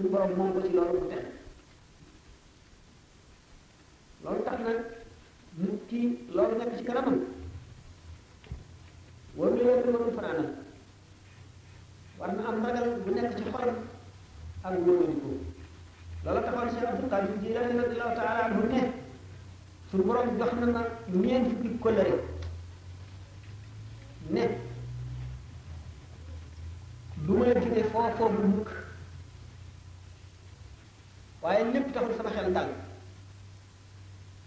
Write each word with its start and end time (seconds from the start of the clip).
suñu 0.00 0.34
moom 0.36 0.52
ko 0.54 0.60
ci 0.64 0.72
loolu 0.72 0.98
bu 1.00 1.06
tex 1.08 1.24
loolu 4.22 4.42
tax 4.44 4.58
na 4.64 4.70
mu 5.60 5.78
kii 5.88 6.08
loolu 6.34 6.56
nekk 6.58 6.76
ci 6.76 6.82
kanamam 6.84 7.16
waru 9.36 9.56
leen 9.66 9.82
loolu 9.92 10.10
fanaanal 10.16 10.48
war 12.18 12.32
na 12.36 12.48
am 12.48 12.64
ragal 12.64 12.88
bu 13.04 13.10
nekk 13.14 13.36
ci 13.36 13.42
xolam 13.52 13.74
ak 14.62 14.74
wóorandiko 14.84 15.28
loola 16.24 16.40
taxoon 16.42 16.68
Cheikh 16.68 16.86
Abdou 16.90 17.08
Qadir 17.10 17.38
Jilani 17.42 17.78
radiyallahu 17.82 18.14
taala 18.16 18.44
anhu 18.46 18.66
ne 18.72 18.80
suñu 19.90 20.04
borom 20.06 20.38
jox 20.38 20.52
na 20.52 20.66
ma 20.66 20.82
ñeent 21.12 21.46
fukki 21.48 21.78
kóllëre 21.82 22.14
ne 24.30 24.44
du 27.26 27.36
ma 27.36 27.44
la 27.46 27.60
jóge 27.60 27.84
foo 27.92 28.10
foo 28.18 28.28
bu 28.28 28.46
mukk 28.56 28.79
waaye 31.42 31.64
lépp 31.72 31.92
taxul 31.94 32.14
sama 32.16 32.30
xel 32.36 32.52
dal 32.52 32.68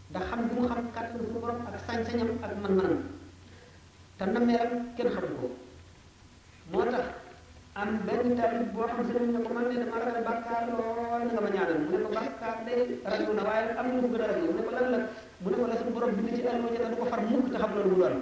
ndax 0.09 0.23
xam 0.29 0.41
bu 0.47 0.53
mu 0.61 0.67
xam 0.67 0.79
kàttan 0.95 1.17
suñu 1.25 1.39
borom 1.43 1.59
ak 1.67 1.75
sañ-sañam 1.85 2.29
ak 2.45 2.51
man-manam 2.61 2.95
te 4.17 4.23
nammeeram 4.25 4.71
kenn 4.97 5.09
xam 5.15 5.23
ko 5.41 5.47
moo 6.71 6.83
tax 6.93 7.03
am 7.81 7.89
benn 8.05 8.35
talib 8.37 8.61
boo 8.73 8.85
xam 8.87 9.01
sëriñ 9.07 9.29
ne 9.33 9.39
ko 9.43 9.49
man 9.55 9.63
ne 9.69 9.75
dama 9.85 9.97
ragal 10.01 10.19
bàkkaar 10.27 10.61
lool 10.69 11.25
nga 11.33 11.41
ma 11.45 11.49
ñaanal 11.53 11.79
mu 11.83 11.89
ne 11.91 11.97
ko 12.03 12.09
bàkkaar 12.17 12.55
day 12.65 12.81
ragal 13.11 13.33
na 13.37 13.43
waaye 13.47 13.63
am 13.79 13.87
na 13.93 13.99
mu 14.03 14.07
gën 14.11 14.21
a 14.23 14.25
ragal 14.29 14.45
mu 14.47 14.57
ne 14.57 14.63
ko 14.67 14.71
lan 14.77 14.87
la 14.93 14.97
mu 15.41 15.47
ne 15.49 15.55
ko 15.59 15.65
la 15.69 15.75
suñu 15.79 15.93
borom 15.95 16.11
bind 16.17 16.29
ci 16.35 16.41
allo 16.51 16.65
ja 16.83 16.89
du 16.91 16.95
ko 17.01 17.05
far 17.11 17.21
mukk 17.31 17.45
te 17.53 17.57
xam 17.61 17.71
loolu 17.75 17.89
mu 17.93 17.97
doon 18.01 18.15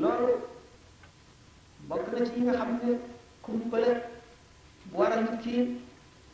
loolu 0.00 0.30
bokk 1.88 2.06
na 2.12 2.18
ci 2.26 2.32
yi 2.36 2.44
nga 2.44 2.52
xam 2.58 2.70
ne 2.82 2.90
kumpale 3.44 3.90
waral 4.96 5.24
ci 5.44 5.76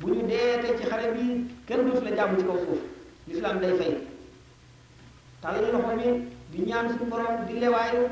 buñu 0.00 0.26
deete 0.26 0.76
ci 0.78 0.84
xare 0.84 1.12
bi 1.14 1.48
kenn 1.66 1.84
dootu 1.86 2.04
la 2.04 2.16
jamm 2.16 2.36
ci 2.36 2.42
kaw 2.44 2.56
suuf 2.58 2.82
l'islam 3.26 3.58
day 3.60 3.74
fay 3.78 4.06
talal 5.40 5.64
loxo 5.72 5.96
mi 5.96 6.28
di 6.50 6.58
ñaan 6.66 6.88
suñu 6.90 7.08
borom 7.10 7.46
di 7.46 7.54
lewaayu 7.60 8.02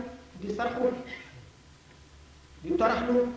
di 0.41 0.55
sarxu 0.55 0.89
di 2.63 2.77
toraxlu 2.79 3.29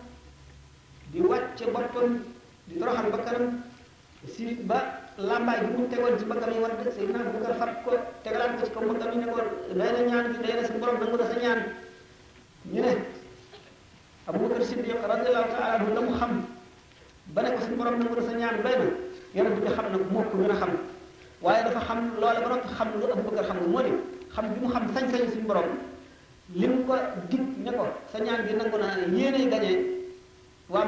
di 1.12 1.20
wàcce 1.20 1.64
boppam 1.70 2.24
di 2.66 2.78
toroxal 2.78 3.10
bakkanam 3.12 3.60
si 4.24 4.54
ba 4.64 5.04
lambaay 5.18 5.64
bu 5.72 5.82
mu 5.84 5.88
tegoon 5.88 6.18
ci 6.18 6.24
bëggam 6.24 6.50
yi 6.52 6.60
wadd 6.60 6.92
sayyidina 6.92 7.18
abubakar 7.24 7.56
fat 7.56 7.84
ko 7.84 7.90
tegalaat 8.22 8.58
ko 8.60 8.64
ci 8.66 8.70
kaw 8.72 8.82
bëggam 8.84 9.12
yi 9.12 9.18
ne 9.18 9.26
ko 9.32 9.36
day 9.72 9.92
na 9.92 10.02
ñaan 10.04 10.34
gi 10.34 10.38
day 10.44 10.56
na 10.60 10.64
suñu 10.68 10.78
borom 10.78 10.98
nangu 11.00 11.16
na 11.16 11.24
sa 11.24 11.36
ñaan 11.40 11.60
ñu 12.70 12.80
ne 12.82 12.92
abubakar 14.26 14.62
siddiq 14.64 15.00
radiallahu 15.08 15.48
taala 15.48 15.72
anhu 15.78 15.94
la 15.94 16.00
mu 16.02 16.12
xam 16.18 16.32
ba 17.32 17.42
ne 17.42 17.48
ko 17.50 17.60
suñu 17.62 17.76
borom 17.76 17.94
nangu 17.98 18.14
na 18.16 18.22
sa 18.28 18.34
ñaan 18.36 18.56
doy 18.62 18.76
na 18.76 18.88
yonent 19.32 19.56
bi 19.60 19.70
xam 19.72 19.86
na 19.88 19.96
ko 19.96 20.36
gën 20.36 20.58
xam 20.58 20.70
dafa 21.40 21.80
xam 21.80 22.54
xam 22.76 22.88
lu 23.00 23.06
xam 23.06 23.20
di 23.24 23.90
xam 24.30 24.46
bi 24.54 24.60
mu 24.60 24.68
xam 24.68 24.84
sañ-sañ 24.94 25.44
borom 25.46 25.68
lim 26.54 26.84
ko 26.84 26.94
dig 27.30 27.40
ne 27.64 27.72
ko 27.72 27.86
sa 28.12 28.18
ñaan 28.20 28.40
gi 28.46 28.54
nangu 28.54 28.76
na 28.76 28.88
yéene 29.16 29.48
gañee 29.48 29.80
waa 30.68 30.84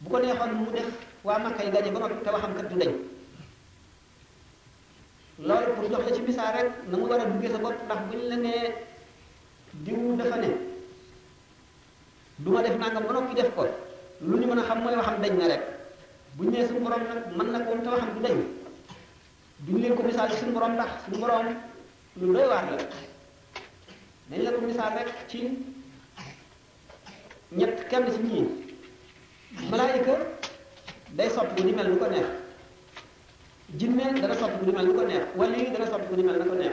bu 0.00 0.08
ko 0.10 0.18
neexoon 0.18 0.54
mu 0.54 0.70
def 0.70 1.01
waa 1.24 1.38
man 1.38 1.54
yi 1.64 1.70
daje 1.70 1.90
ba 1.90 2.00
mag 2.00 2.12
te 2.24 2.30
waxam 2.30 2.54
kat 2.54 2.68
du 2.70 2.76
dañ 2.76 2.92
loolu 5.38 5.72
pour 5.74 5.84
jox 5.90 6.04
la 6.08 6.14
ci 6.14 6.22
misaal 6.22 6.54
rek 6.54 6.66
na 6.90 6.96
mu 6.98 7.06
war 7.06 7.20
a 7.20 7.24
duggee 7.26 7.50
sa 7.50 7.58
bopp 7.58 7.76
ndax 7.84 8.02
buñ 8.08 8.20
la 8.28 8.36
nee 8.36 8.72
diw 9.84 10.16
dafa 10.16 10.36
ne 10.36 10.48
du 12.38 12.50
ma 12.50 12.62
def 12.62 12.76
nangam 12.76 13.06
ba 13.06 13.12
noppi 13.12 13.34
def 13.34 13.54
ko 13.54 13.66
lu 14.20 14.36
ñu 14.38 14.46
mën 14.46 14.58
a 14.58 14.62
xam 14.62 14.78
mooy 14.82 14.94
waxam 14.96 15.20
dañ 15.22 15.36
na 15.38 15.46
rek 15.48 15.62
buñ 16.36 16.50
nee 16.50 16.66
suñu 16.66 16.80
borom 16.80 17.02
nag 17.08 17.18
man 17.36 17.50
na 17.52 17.60
ko 17.64 17.72
te 17.84 17.88
waxam 17.88 18.08
du 18.14 18.20
dañ 18.22 18.36
duñ 19.66 19.80
leen 19.82 19.94
ko 19.94 20.02
misaal 20.02 20.30
ci 20.30 20.36
suñu 20.38 20.52
borom 20.52 20.72
ndax 20.72 20.90
suñu 21.04 21.18
borom 21.20 21.46
lu 22.20 22.32
doy 22.34 22.46
waar 22.52 22.64
la 22.70 22.76
dañ 24.30 24.42
la 24.42 24.50
ko 24.50 24.60
misaal 24.60 24.92
rek 24.98 25.08
ci 25.28 25.40
ñett 27.52 27.88
kenn 27.88 28.06
ci 28.12 28.18
ñii 28.26 28.46
malaayika 29.70 30.16
day 31.16 31.28
soppi 31.30 31.62
di 31.62 31.72
mel 31.72 31.88
lu 31.92 31.98
ko 31.98 32.06
neex 32.08 32.24
jinne 33.78 34.12
dana 34.18 34.34
soppi 34.34 34.64
di 34.64 34.72
mel 34.72 34.84
lu 34.86 34.94
ko 34.96 35.02
neex 35.04 35.24
wala 35.36 35.56
yi 35.56 35.70
dana 35.70 35.86
soppi 35.86 36.14
di 36.14 36.22
mel 36.22 36.36
lu 36.40 36.44
ko 36.48 36.54
neex 36.56 36.72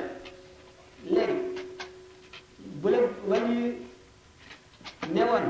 léegi 1.04 1.36
bu 2.80 2.88
la 2.90 2.98
wàññi 3.28 3.76
ne 5.12 5.24
woon 5.24 5.46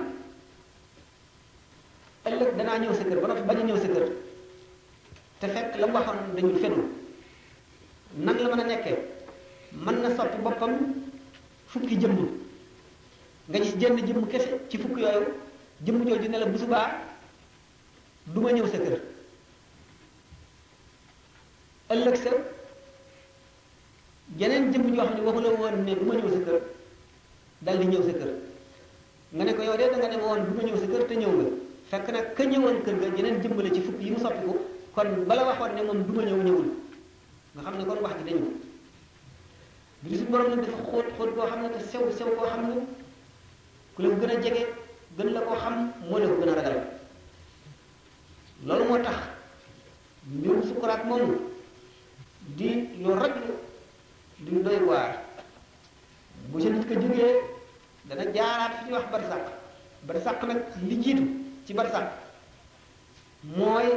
ëllëg 2.29 2.55
danaa 2.57 2.77
ñëw 2.79 2.93
sa 2.93 3.03
kër 3.03 3.19
ba 3.21 3.27
noppi 3.27 3.41
bañ 3.47 3.59
ñëw 3.65 3.77
sa 3.77 3.87
kër 3.87 4.05
te 5.39 5.47
fekk 5.47 5.75
la 5.79 5.87
mu 5.87 5.93
waxoon 5.93 6.17
dañu 6.35 6.55
fenul 6.57 6.85
nan 8.17 8.37
la 8.37 8.49
mën 8.55 8.59
a 8.61 8.63
nekkee 8.63 8.97
mën 9.73 9.97
na 10.01 10.09
soppi 10.15 10.41
boppam 10.41 10.73
fukki 11.67 11.95
jëmm 11.99 12.17
nga 13.49 13.59
gis 13.59 13.77
jenn 13.77 13.97
jëmm 13.97 14.27
kese 14.27 14.49
ci 14.69 14.77
fukk 14.77 14.97
yooyu 14.97 15.27
jëmm 15.85 16.05
joo 16.07 16.17
ne 16.17 16.37
la 16.39 16.45
bu 16.45 16.57
subaa 16.57 17.08
du 18.33 18.41
ma 18.41 18.51
ñëw 18.51 18.65
sa 18.67 18.77
kër 18.77 18.95
ëllëg 21.89 22.15
sa 22.15 22.29
yeneen 24.37 24.71
jëmm 24.71 24.91
ñoo 24.93 25.03
xam 25.05 25.15
ne 25.15 25.21
waxu 25.21 25.41
la 25.41 25.49
woon 25.49 25.83
ne 25.83 25.93
du 25.95 26.05
ma 26.05 26.15
ñëw 26.15 26.29
sa 26.29 26.37
kër 26.39 26.61
dal 27.61 27.77
di 27.79 27.85
ñëw 27.87 28.03
sa 28.05 28.13
kër 28.13 28.29
nga 29.33 29.43
ne 29.43 29.53
ko 29.55 29.61
yow 29.63 29.77
de 29.77 29.89
da 29.89 29.97
nga 29.97 30.07
ne 30.07 30.15
ma 30.17 30.23
woon 30.25 30.43
du 30.45 30.53
ma 30.57 30.63
ñëw 30.63 30.77
sa 30.77 30.85
kër 30.87 31.03
te 31.07 31.13
ñëw 31.15 31.31
nga 31.31 31.45
fekk 31.89 32.09
nag 32.11 32.33
ka 32.35 32.43
ñëwoon 32.45 32.83
kër 32.83 32.95
ga 32.99 33.07
yeneen 33.17 33.41
jëmm 33.41 33.61
la 33.61 33.73
ci 33.73 33.81
fukk 33.81 33.99
yi 33.99 34.11
mu 34.11 34.19
soppi 34.19 34.45
ko 34.45 34.57
kon 34.93 35.09
bala 35.25 35.43
waxoon 35.47 35.71
ne 35.75 35.83
moom 35.83 36.03
du 36.05 36.11
ma 36.13 36.21
ñëw 36.23 36.41
ñëwul 36.43 36.67
nga 37.55 37.61
xam 37.63 37.77
ne 37.77 37.85
kon 37.85 37.99
wax 38.01 38.13
ji 38.19 38.23
dañu 38.29 38.59
bi 40.01 40.17
si 40.17 40.23
borom 40.23 40.49
nag 40.49 40.65
dafa 40.65 40.83
xóot 40.83 41.09
xóot 41.17 41.33
koo 41.35 41.45
xam 41.47 41.61
ne 41.63 41.69
te 41.71 41.79
sew 41.91 42.11
sew 42.15 42.35
koo 42.35 42.45
xam 42.47 42.61
ne 42.69 42.75
ku 43.95 44.01
la 44.03 44.09
gën 44.09 44.29
a 44.29 44.41
jege 44.43 44.63
gën 45.17 45.29
la 45.33 45.39
koo 45.41 45.55
xam 45.57 45.91
moo 46.07 46.19
la 46.19 46.27
ko 46.27 46.37
gën 46.41 46.49
a 46.49 46.55
ragal 46.55 46.98
lolu 48.65 48.83
motax 48.91 49.15
ñu 50.27 50.51
mbirum 50.53 51.07
mom 51.07 51.31
di 52.57 52.69
ñu 53.03 53.11
rek 53.15 53.33
di 54.43 54.55
doy 54.65 54.79
war 54.85 55.15
bu 56.49 56.59
ci 56.59 56.69
nit 56.69 56.85
ko 56.87 56.93
jige 56.99 57.27
dana 58.07 58.23
jaarat 58.35 58.83
ci 58.85 58.91
wax 58.91 59.05
barzak 59.11 59.43
barzak 60.07 60.43
nak 60.43 60.57
li 60.85 60.95
jitu 61.01 61.23
ci 61.67 61.73
barsàq 61.73 62.07
mooy 63.55 63.87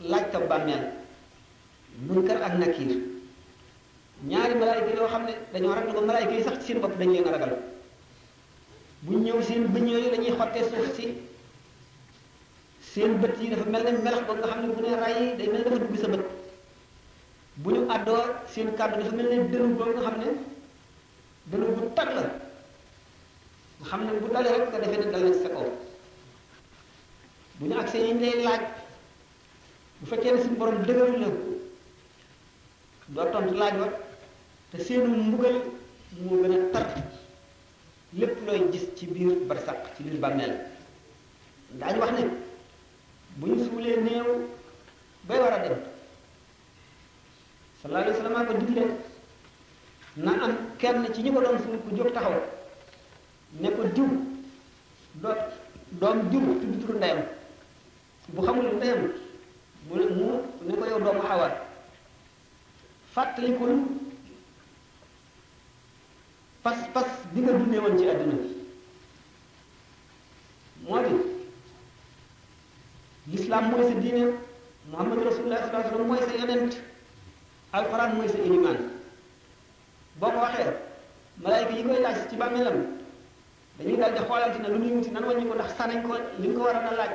laaj 0.00 0.26
ka 0.32 0.38
bàmmeel 0.40 0.84
munkar 2.06 2.42
ak 2.42 2.54
nakir 2.58 2.98
ñaari 4.28 4.54
malaika 4.54 4.90
yo 4.96 5.08
xamne 5.08 5.32
dañu 5.52 5.68
rek 5.74 5.94
ko 5.94 6.00
malaika 6.02 6.32
yi 6.34 6.42
sax 6.44 6.58
ci 6.60 6.66
seen 6.72 6.80
bop 6.80 6.92
dañ 6.98 7.10
leen 7.12 7.24
ragal 7.24 7.56
bu 9.02 9.12
ñew 9.24 9.40
seen 9.42 9.66
bu 9.72 9.78
ñew 9.78 10.10
lañuy 10.10 10.36
xotte 10.36 10.60
suuf 10.68 10.96
ci 10.96 11.31
seen 12.92 13.18
bët 13.20 13.40
yi 13.40 13.48
dafa 13.50 13.64
mel 13.70 13.82
ne 13.84 13.92
melax 14.04 14.26
ba 14.26 14.34
nga 14.34 14.48
xam 14.48 14.60
ne 14.62 14.68
bu 14.74 14.80
ne 14.82 14.96
ray 14.96 15.36
day 15.38 15.46
mel 15.48 15.56
ne 15.56 15.64
dafa 15.64 15.78
dugg 15.82 15.96
sa 16.00 16.08
bët 16.08 16.22
bu 17.56 17.70
ñu 17.70 17.88
àddoo 17.90 18.22
seen 18.52 18.68
kàddu 18.76 19.02
dafa 19.02 19.16
mel 19.16 19.28
ne 19.30 19.36
dënu 19.50 19.66
ba 19.78 19.84
nga 19.86 20.00
xam 20.02 20.18
ne 20.20 20.30
dënu 21.50 21.66
bu 21.76 21.80
tag 21.94 22.08
la 22.16 22.22
nga 23.78 23.86
xam 23.88 24.00
ne 24.04 24.12
bu 24.20 24.26
dalee 24.32 24.52
rek 24.58 24.68
nga 24.68 24.78
defee 24.82 25.00
ne 25.04 25.10
dal 25.12 25.24
na 25.24 25.32
sa 25.42 25.48
kaw 25.54 25.66
bu 27.58 27.66
ñu 27.66 27.78
accès 27.78 28.02
yi 28.04 28.12
ñu 28.12 28.20
lay 28.20 28.42
laaj 28.42 28.62
bu 29.98 30.06
fekkee 30.10 30.32
ne 30.32 30.42
suñu 30.42 30.56
borom 30.58 30.78
dëgëru 30.86 31.16
la 31.22 31.28
doo 33.14 33.24
tontu 33.32 33.54
laaj 33.60 33.74
te 34.70 34.82
seenu 34.84 35.08
mbugal 35.26 35.56
moo 36.24 36.42
gën 36.42 36.52
a 36.56 36.58
tar 36.72 36.86
lépp 38.18 38.36
looy 38.46 38.60
gis 38.72 38.84
ci 38.96 39.06
biir 39.06 39.32
barsàq 39.48 39.78
ci 39.96 40.02
biir 40.02 40.18
bàmmeel 40.20 40.54
daañu 41.78 42.00
wax 42.02 42.12
ne 42.18 42.41
bu 43.40 43.46
ñu 43.46 43.64
suulee 43.64 43.96
néew 44.04 44.26
bay 45.28 45.38
war 45.38 45.52
a 45.52 45.62
dem 45.68 45.78
sallallahu 47.82 48.02
alayhi 48.06 48.20
wasallam 48.24 48.46
ko 48.46 48.52
digle 48.60 48.84
na 50.16 50.32
am 50.44 50.52
kenn 50.78 51.12
ci 51.14 51.22
ñi 51.22 51.30
ko 51.32 51.40
doon 51.40 51.58
suul 51.62 51.78
ku 51.80 51.96
jóg 51.96 52.12
taxaw 52.12 52.32
ne 53.60 53.70
ko 53.70 53.82
diw 53.94 54.08
do 55.22 55.30
doom 56.00 56.30
diw 56.30 56.60
tudd 56.60 56.80
turu 56.80 56.96
ndayam 56.98 57.20
bu 58.34 58.42
xamul 58.46 58.66
ndayam 58.76 59.02
mu 59.88 59.94
ne 59.96 60.04
mu 60.10 60.28
ne 60.66 60.74
ko 60.76 60.84
yow 60.86 60.98
doomu 61.00 61.20
xawa 61.22 61.48
fàttalikul 63.14 63.72
pas 66.62 66.78
pas 66.94 67.08
bi 67.32 67.40
nga 67.40 67.52
dundee 67.52 67.78
woon 67.80 67.96
ci 67.98 68.08
àdduna 68.10 68.36
moo 70.84 70.98
di 71.04 71.31
l'islam 73.28 73.70
mooy 73.70 73.86
sa 73.92 74.00
diine 74.00 74.32
muhammad 74.90 75.18
rasulullah 75.24 75.58
sallallahu 75.60 75.72
alayhi 75.72 75.94
wasallam 75.94 76.06
mooy 76.06 76.18
sa 76.18 76.46
yonent 76.46 76.70
alquran 77.72 78.16
mooy 78.16 78.28
sa 78.28 78.38
ilimaan 78.44 78.76
boo 80.18 80.26
ko 80.30 80.38
waxee 80.38 80.74
malaayka 81.38 81.72
yi 81.76 81.82
koy 81.84 82.00
laaj 82.00 82.16
ci 82.30 82.36
bàmmeelam 82.36 82.76
dañuy 83.78 83.96
daal 83.96 84.12
di 84.14 84.18
xoolante 84.18 84.58
ne 84.58 84.68
lu 84.70 84.78
ñuy 84.84 84.92
wuti 84.96 85.10
nan 85.10 85.24
wàññi 85.24 85.46
ko 85.48 85.54
ndax 85.54 85.76
sanañ 85.76 86.02
ko 86.02 86.16
li 86.38 86.48
nga 86.48 86.56
ko 86.58 86.64
war 86.64 86.76
a 86.76 86.82
na 86.82 86.90
laaj 86.96 87.10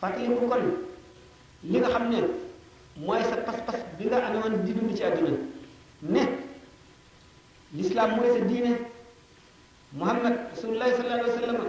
fàttali 0.00 0.28
ko 0.40 0.46
kon 0.46 0.72
li 1.64 1.78
nga 1.78 1.88
xam 1.88 2.08
ne 2.10 2.16
mooy 2.96 3.22
sa 3.22 3.36
pas-pas 3.36 3.78
bi 3.98 4.04
nga 4.06 4.18
amee 4.24 4.38
woon 4.40 4.62
di 4.64 4.72
dund 4.72 4.94
ci 4.96 5.02
àdduna 5.04 5.36
ne 6.02 6.20
l'islam 7.74 8.10
mooy 8.16 8.38
sa 8.38 8.44
diine 8.44 8.76
muhammad 9.92 10.34
rasulullah 10.52 10.90
sallallahu 10.96 11.20
alayhi 11.20 11.40
wasallam 11.40 11.66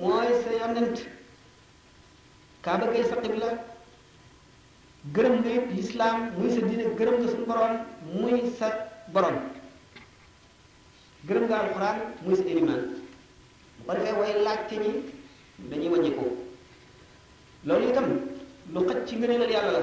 mooy 0.00 0.28
sa 0.42 0.50
yonent 0.58 0.96
kaaba 2.62 2.86
gay 2.92 3.04
sa 3.04 3.16
xibla 3.22 3.48
gërëm 5.14 5.34
nga 5.40 5.50
it 5.56 5.66
lislaam 5.76 6.16
muy 6.38 6.50
sa 6.50 6.60
diine 6.66 6.84
gërëm 6.98 7.16
nga 7.20 7.28
suñu 7.32 7.46
borom 7.50 7.72
muy 8.20 8.36
sa 8.58 8.66
borom 9.12 9.36
gërëm 11.26 11.44
nga 11.48 11.58
alxuraan 11.62 11.98
muy 12.24 12.34
sa 12.36 12.44
élimaan 12.52 12.82
bu 13.80 13.84
ko 13.86 13.92
defee 13.94 14.18
way 14.20 14.32
laajte 14.44 14.74
ñi 14.82 14.90
dañuy 15.70 15.90
wàññiku 15.92 16.26
loolu 17.66 17.88
itam 17.90 18.06
lu 18.72 18.80
xëcc 18.88 19.04
ci 19.06 19.14
ngëneelal 19.16 19.54
yàlla 19.54 19.72
la 19.76 19.82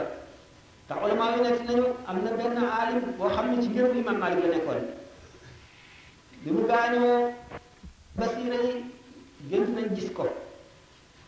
tax 0.88 1.00
ulama 1.06 1.26
yi 1.36 1.42
nekk 1.44 1.60
nañu 1.68 1.86
am 2.10 2.18
na 2.56 2.62
a 2.70 2.74
aalim 2.80 3.00
boo 3.18 3.30
xam 3.36 3.46
ne 3.52 3.62
ci 3.64 3.70
ngërëm 3.70 3.98
imam 4.00 4.18
Maalik 4.22 4.40
la 4.44 4.50
nekkoon 4.56 4.84
bi 6.44 6.50
mu 6.56 6.62
gaañoo 6.70 7.18
basira 8.20 8.60
yi 8.68 8.74
gën 9.50 9.76
nañ 9.76 9.88
gis 9.96 10.10
ko 10.16 10.24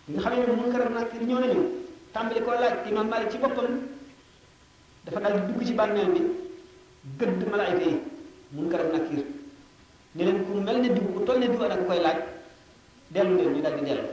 nga 0.08 0.22
xam 0.24 0.34
ne 0.36 0.52
munkar 0.60 0.90
nakir 0.90 1.22
ñëw 1.28 1.40
nañu 1.40 1.62
tàmbali 2.14 2.42
ko 2.46 2.52
laaj 2.52 2.76
imam 2.90 3.08
malik 3.10 3.30
ci 3.32 3.38
boppam 3.38 3.70
dafa 5.04 5.20
daal 5.20 5.38
dugg 5.48 5.64
ci 5.68 5.74
bànneel 5.74 6.10
bi 6.14 6.22
gëdd 7.20 7.42
malaayka 7.52 7.86
yi 7.92 7.98
munkar 8.56 8.84
nakir 8.94 9.22
ne 10.16 10.24
leen 10.26 10.40
ku 10.46 10.52
mel 10.66 10.78
ne 10.82 10.90
diw 10.96 11.06
ku 11.14 11.20
toll 11.26 11.40
ne 11.40 11.48
diw 11.52 11.64
ana 11.64 11.78
koy 11.78 12.00
laaj 12.06 12.18
dellu 13.14 13.34
leen 13.38 13.54
ñu 13.56 13.62
daal 13.62 13.76
di 13.80 13.86
dellu 13.88 14.06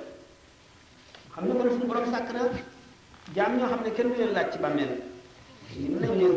xam 1.35 1.45
nga 1.47 1.55
kon 1.59 1.71
suñu 1.73 1.87
borom 1.89 2.07
sàkk 2.13 2.33
na 2.33 2.43
jaam 3.35 3.53
ñoo 3.57 3.69
xam 3.71 3.83
ne 3.85 3.91
kenn 3.97 4.09
du 4.11 4.15
leen 4.21 4.33
laaj 4.37 4.47
ci 4.53 4.59
nañ 4.59 4.77
leen 6.03 6.35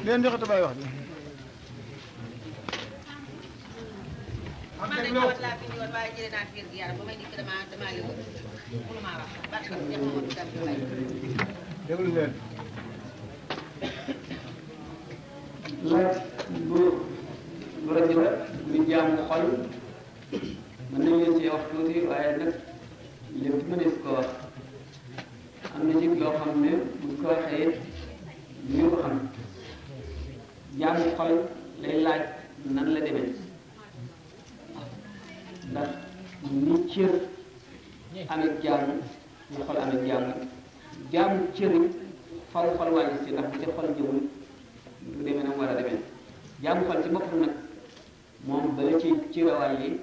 leen 0.04 0.22
joxe 0.24 0.38
te 0.42 0.46
bàyyi 0.52 0.64
wax 4.78 4.94
ji 4.94 4.94
man 4.94 5.04
de 5.04 5.10
ñëwaat 5.14 5.38
laa 5.44 5.54
fi 5.60 5.64
ñëwoon 5.72 5.92
waaye 5.94 6.10
jëlee 6.16 6.32
naa 6.36 6.46
fiir 6.52 6.64
gi 6.70 6.76
yaram 6.80 6.96
ba 6.98 7.04
may 7.08 7.16
dikk 7.20 7.32
damaa 7.38 7.60
damaa 7.70 7.90
li 7.94 8.00
wër 8.06 8.16
mënumaa 8.86 9.16
wax 9.20 9.32
barke 9.52 9.74
ñex 9.90 10.00
ma 10.04 10.08
woon 10.14 10.26
dal 10.36 10.48
bay 10.64 10.76
déglu 11.86 12.10
leen 12.16 12.32
lu 16.68 16.82
lu 17.84 17.90
rajula 17.96 18.28
ñu 18.70 18.80
jaamu 18.90 19.18
xol 19.28 19.44
University 20.92 21.48
of 21.48 21.60
2005 21.72 22.62
lived 23.42 23.70
UNESCO 23.72 24.20
am 25.74 25.88
na 25.88 26.00
ci 26.00 26.06
loo 26.06 26.30
xam 26.38 26.60
ne 26.62 26.70
buñ 27.02 27.12
ko 27.22 27.26
waxee 27.28 27.68
ñu 28.74 28.86
ko 28.92 28.96
xam 29.02 29.14
jaamu 30.78 31.04
xol 31.16 31.32
lay 31.82 31.96
laaj 32.04 32.20
nan 32.74 32.86
la 32.94 33.00
demee 33.00 33.28
ndax 35.72 35.88
ni 36.66 36.74
cër 36.90 37.10
amee 38.32 38.50
jaamu 38.62 38.92
ñu 39.52 39.60
xol 39.66 39.76
amee 39.82 40.06
jaamu 40.08 40.32
jaamu 41.12 41.36
cër 41.56 41.72
xol 42.52 42.66
xol 42.78 42.90
wàññi 42.94 43.18
si 43.24 43.30
ndax 43.32 43.46
bu 43.52 43.58
ca 43.60 43.70
xol 43.76 43.88
jëmul 43.96 44.20
du 45.00 45.22
demee 45.24 45.42
nam 45.42 45.58
war 45.58 45.68
a 45.68 45.74
demee 45.74 45.98
jaamu 46.62 46.82
xol 46.88 47.02
ci 47.02 47.08
boppam 47.14 47.40
nag 47.40 47.54
moom 48.46 48.76
bala 48.76 49.00
ci 49.00 49.08
cërawaay 49.32 49.74
yi 49.82 49.98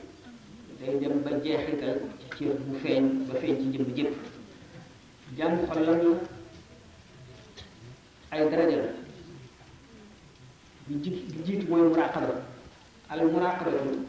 day 0.86 1.00
dem 1.00 1.22
ba 1.24 1.30
jeexital 1.44 1.98
ci 2.30 2.38
cër 2.46 2.56
bu 2.68 2.76
feeñ 2.84 3.04
ba 3.28 3.34
feeñ 3.42 3.58
ci 3.60 3.72
jëmm 3.78 3.94
jëpp 3.98 4.14
jàng 5.38 5.66
xol 5.68 5.84
la 5.84 6.20
ay 8.32 8.50
daraja 8.50 8.76
la 8.78 8.88
bi 10.88 10.94
ji 11.02 11.10
bi 11.10 11.44
jiitu 11.46 11.66
mooy 11.70 11.82
muraqaba 11.88 12.36
al 13.10 13.26
muraqabatu 13.32 14.06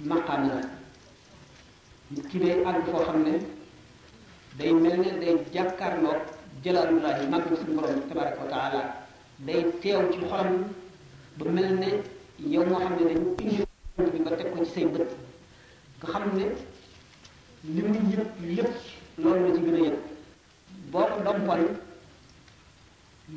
maqaam 0.00 0.48
la 0.48 0.60
nit 2.08 2.32
day 2.38 2.64
àgg 2.64 2.84
foo 2.90 3.02
xam 3.04 3.22
ne 3.24 3.38
day 4.58 4.72
mel 4.72 4.98
ne 4.98 5.18
day 5.20 5.36
jàkkaarloog 5.52 6.20
jalaalullahi 6.64 7.28
màgg 7.28 7.56
suñu 7.56 7.76
borom 7.80 8.00
tabaraka 8.08 8.42
wa 8.42 8.50
taala 8.50 8.82
day 9.38 9.64
teew 9.80 10.10
ci 10.12 10.18
xolam 10.28 10.66
ba 11.38 11.50
mel 11.50 11.74
ne 11.78 11.86
yow 12.50 12.64
moo 12.66 12.78
xam 12.78 12.94
ne 12.98 13.14
dañu 13.14 13.34
indi 13.40 13.66
bi 13.98 14.18
nga 14.20 14.30
ko 14.52 14.62
ci 14.64 14.70
say 14.74 14.86
xam 16.10 16.22
ne 16.36 16.44
li 17.74 17.82
muy 17.86 17.98
yëg 18.12 18.22
yëpp 18.56 18.74
loolu 19.20 19.46
la 19.46 19.54
ci 19.54 19.60
gën 19.64 19.74
a 19.74 19.78
yëg 19.86 19.96
boo 20.90 21.00
ko 21.12 21.20
dompal 21.26 21.60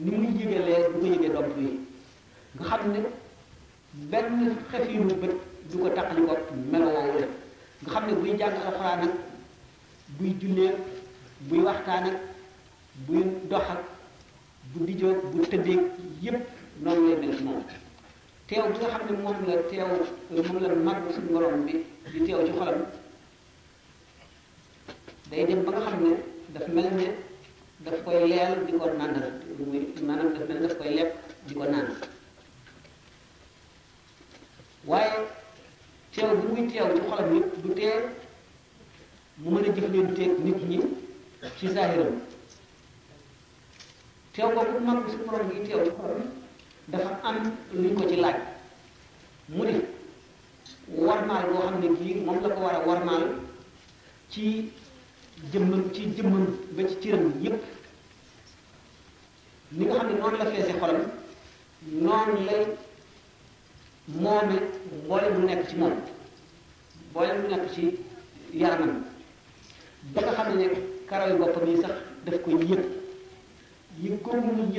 ni 0.04 0.12
muy 0.18 0.28
yëgee 0.40 0.62
leer 0.66 0.84
du 0.92 1.00
ko 1.00 1.06
yëgee 1.14 1.34
domp 1.36 1.54
yi 1.60 1.68
nga 2.56 2.64
xam 2.70 2.82
ne 2.94 3.00
benn 4.12 4.40
xefinu 4.70 5.06
bët 5.22 5.34
du 5.72 5.78
ko 5.82 5.90
taqali 5.96 6.22
ko 6.28 6.34
melo 6.72 6.88
woowu 6.96 7.20
la 7.22 7.28
nga 7.82 7.92
xam 7.94 8.04
ne 8.06 8.14
buy 8.22 8.38
jàng 8.40 8.54
alxuraan 8.68 9.02
ak 9.08 9.14
buy 10.18 10.30
jullee 10.40 10.72
buy 11.48 11.60
waxtaan 11.66 12.06
buy 13.08 13.20
dox 13.50 13.66
ak 13.74 13.82
bu 14.72 14.86
dijoog 14.86 15.20
bu 15.32 15.40
tëddeeg 15.52 15.80
yëpp 16.24 16.44
noonu 16.84 17.04
lay 17.08 17.18
mel 17.20 17.40
moom 17.46 17.64
teew 18.52 18.66
bi 18.70 18.78
nga 18.84 18.88
xam 18.92 19.04
ne 19.10 19.14
moom 19.24 19.38
la 19.48 19.64
teew 19.70 19.88
moom 20.30 20.58
la 20.62 20.70
mag 20.86 20.98
suñu 21.14 21.32
borom 21.34 21.64
bi 21.66 21.74
di 22.12 22.20
teew 22.26 22.46
ci 22.46 22.52
xolam 22.52 22.82
day 25.30 25.46
dem 25.46 25.64
ba 25.64 25.72
nga 25.72 25.82
xam 25.86 26.02
ne 26.04 26.12
daf 26.54 26.68
mel 26.68 26.90
ne 26.94 27.08
daf 27.86 28.04
koy 28.04 28.28
leel 28.28 28.66
di 28.66 28.72
ko 28.78 28.86
nandal 28.98 29.30
muy 29.58 29.80
manam 30.04 30.34
daf 30.34 30.48
mel 30.48 30.60
daf 30.68 30.76
koy 30.78 30.94
lepp 30.96 31.12
di 31.48 31.54
ko 31.54 31.64
nandal 31.64 31.96
waaye 34.86 35.16
teew 36.14 36.36
bu 36.40 36.48
muy 36.54 36.66
teew 36.68 36.88
ci 36.96 37.02
xolam 37.08 37.34
nit 37.34 37.46
du 37.64 37.74
teew 37.74 38.02
mu 39.38 39.50
mën 39.52 39.64
a 39.64 39.74
jëflanteeg 39.76 40.32
nit 40.46 40.60
ñi 40.70 40.80
ci 41.58 41.68
zahiram 41.74 42.14
teew 44.34 44.48
ko 44.54 44.60
boobu 44.66 44.84
mag 44.86 45.08
suñu 45.08 45.24
borom 45.26 45.48
bi 45.48 45.62
teew 45.68 45.84
ci 45.86 45.92
xolam 46.00 46.28
dafa 46.92 47.20
am 47.24 47.38
luñ 47.82 47.94
ko 47.98 48.04
ci 48.10 48.16
laaj 48.22 48.36
mu 49.56 49.64
ne 49.64 49.74
warmaal 51.06 51.46
boo 51.52 51.60
xam 51.66 51.80
ne 51.80 51.90
kii 51.98 52.16
moom 52.26 52.40
la 52.44 52.50
ko 52.56 52.60
war 52.66 52.76
a 52.76 52.84
warmaal 52.88 53.24
ci 54.32 54.72
jëmmam 55.52 55.84
ci 55.94 56.02
jëmmam 56.16 56.46
ba 56.76 56.82
ci 56.90 56.96
cëram 57.02 57.32
yépp 57.44 57.64
ni 59.76 59.86
nga 59.86 59.96
xam 59.98 60.08
ne 60.10 60.16
noonu 60.20 60.38
la 60.38 60.46
feese 60.52 60.74
xolam 60.80 61.02
noonu 62.04 62.40
lay 62.48 62.62
moome 64.22 64.58
mboolem 65.04 65.34
lu 65.38 65.46
nekk 65.48 65.64
ci 65.70 65.76
moom 65.78 65.94
mboolem 67.10 67.38
lu 67.42 67.48
nekk 67.56 67.66
ci 67.74 67.82
yaramam 68.62 68.94
ba 70.14 70.20
nga 70.22 70.32
xam 70.36 70.48
ne 70.58 70.64
ne 70.66 70.70
karawe 71.10 71.34
boppam 71.40 71.66
yi 71.70 71.78
sax 71.82 71.92
daf 72.26 72.38
koy 72.44 72.56
yëg 72.70 72.84
yi 74.00 74.08
ko 74.24 74.32
mu 74.36 74.70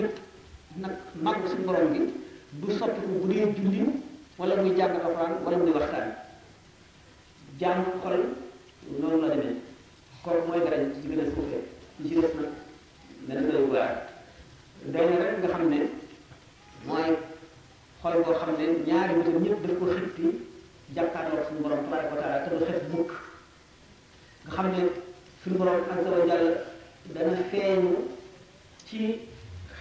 nag 0.77 0.93
màgg 1.25 1.49
suñu 1.49 1.65
borom 1.67 1.93
gi 1.95 2.05
du 2.61 2.71
soppiku 2.79 3.09
bu 3.21 3.27
dee 3.27 3.53
julli 3.57 3.83
wala 4.39 4.55
muy 4.57 4.77
jàng 4.77 4.95
alxuraan 4.97 5.33
wala 5.45 5.57
muy 5.59 5.71
waxtaan 5.77 6.07
jàng 7.61 7.85
xol 8.03 8.17
noonu 9.01 9.19
la 9.23 9.29
demee 9.35 9.55
xol 10.25 10.37
mooy 10.47 10.61
dara 10.65 10.77
ci 10.95 11.09
gën 11.09 11.21
a 11.21 11.25
suufe 11.25 11.59
ci 11.97 12.09
ci 12.09 12.15
def 12.21 12.35
nga 12.35 12.49
xam 15.55 15.69
ne 15.71 15.79
mooy 16.87 17.09
xol 18.03 18.15
boo 18.23 18.35
xam 18.41 18.51
ne 18.59 18.65
ñaari 18.87 19.13
nitam 19.17 19.37
ñëpp 19.43 19.67
daf 19.67 19.79
ko 19.79 19.85
xippi 19.95 20.27
jàkkaarloo 20.95 21.45
suñu 21.49 21.61
borom 21.63 21.81
tabaraka 21.85 22.15
wa 22.15 22.21
taala 22.21 22.39
te 22.45 22.49
du 22.57 22.65
xef 22.65 22.83
mukk 22.93 23.11
nga 24.45 24.53
xam 24.57 24.67
ne 24.73 24.81
suñu 25.43 25.57
borom 25.59 25.77
azza 25.91 26.11
wa 26.15 26.27
jalla 26.29 26.51
dana 27.15 27.37
feeñu 27.51 27.95
ci 28.87 29.03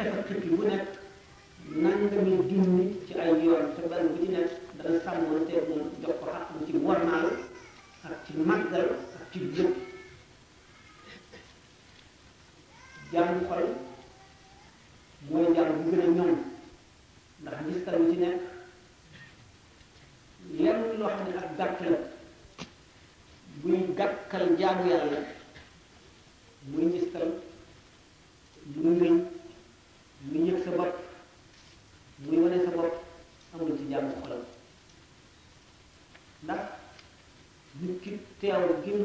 def 0.04 0.16
tukki 0.28 0.50
bu 0.58 0.66
nekk 0.70 0.86
nangami 1.84 2.34
junni 2.50 2.86
ci 3.08 3.14
ay 3.22 3.30
yoon 3.46 3.70
te 3.76 3.82
benn 3.90 4.08
bu 4.16 4.26
ci 4.26 4.32
nekk 4.32 4.50
dana 4.78 5.00
sàmmoon 5.06 5.46
te 5.46 5.54
mu 5.68 5.76
jox 6.04 6.16
ko 6.22 6.26
xaq 6.32 6.48
ci 6.66 6.74
warmaal 6.86 7.28
ak 8.08 8.14
ci 8.26 8.32
màggal 8.48 8.88
ak 9.20 9.24
ci 9.32 9.40
jëpp 9.56 9.74
jàmm 13.12 13.46
xol 13.48 13.66
mooy 15.30 15.46
jàmm 15.56 15.70
bu 15.84 15.90
gën 15.92 16.02
a 16.02 16.06
ñoom 16.06 16.34
ndax 17.42 17.58
ngistal 17.66 17.98
bu 18.02 18.12
ci 18.12 18.18
nekk 18.18 18.40
lenn 20.58 20.98
loo 21.00 21.10
xam 21.16 21.28
ne 21.28 21.34
ak 21.38 21.50
gàtt 21.58 21.74
la 21.82 21.98
buy 23.62 23.80
gàkkal 23.98 24.46
yàlla 24.60 25.22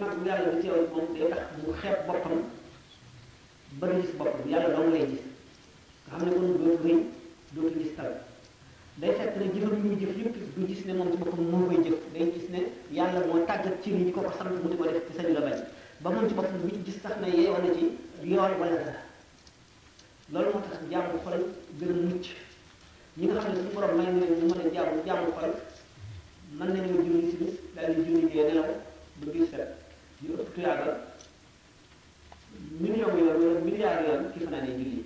mag 0.07 0.19
bi 0.23 0.29
yàlla 0.29 0.61
ci 0.61 0.67
yow 0.69 0.87
moom 0.95 1.13
day 1.15 1.29
tax 1.31 1.43
mu 1.65 1.73
xeeb 1.75 2.07
boppam 2.07 2.39
ba 3.79 3.87
du 3.89 4.01
gis 4.01 4.11
boppam 4.17 4.49
yàlla 4.49 4.69
dong 4.77 4.93
lay 4.93 5.07
gis 5.09 5.21
nga 6.07 6.19
xam 6.19 6.29
ne 6.29 6.35
kon 6.35 6.59
dootu 6.61 6.83
rëy 6.85 6.99
dootu 7.55 7.79
gis 7.81 7.95
tal 7.97 8.13
day 8.97 9.13
fekk 9.15 9.37
ne 9.37 9.51
jëfam 9.55 9.73
yu 9.75 9.83
muy 9.87 9.99
ci 9.99 10.07
boppam 10.15 11.05
ko 11.11 11.31
ko 14.23 14.33
sant 14.39 14.51
mu 14.63 14.69
di 14.69 14.77
ba 16.01 16.11
moom 16.11 16.29
ci 16.29 16.35
boppam 16.35 16.59
du 16.63 16.77
gis 16.85 17.01
sax 17.03 17.17
ne 17.21 17.27
yeewoon 17.29 17.63
na 17.65 17.75
ci 17.75 17.97
loolu 20.33 20.53
moo 20.55 20.61
tax 20.61 20.79
jaamu 20.91 21.19
xol 21.19 21.45
gën 21.79 21.89
a 21.89 21.93
mucc 21.95 22.27
ñi 23.17 23.27
nga 23.29 23.39
xam 23.41 23.53
ne 23.53 23.59
suñu 23.59 23.75
borom 23.75 23.97
may 23.97 24.07
ne 24.07 24.27
ñu 24.27 24.47
mën 24.47 24.67
a 24.67 24.71
jaamu 24.75 25.03
jaamu 25.07 25.31
xol 25.39 25.53
mën 26.53 26.67
nañoo 26.69 27.05
julli 27.05 27.31
si 27.31 27.37
bis 27.37 27.55
daal 27.77 27.95
di 27.95 28.01
julli 28.03 28.31
gee 28.33 28.45
nelaw 28.47 28.67
ba 29.19 29.33
gis 29.33 29.51
set 29.51 29.85
yu 30.25 30.33
ëpp 30.43 30.51
tuyaaba 30.55 30.93
million 32.81 33.11
yoon 33.21 33.41
wala 33.45 33.61
milliard 33.67 33.99
yoon 34.07 34.23
ki 34.33 34.39
fanaane 34.45 34.71
julli 34.79 35.01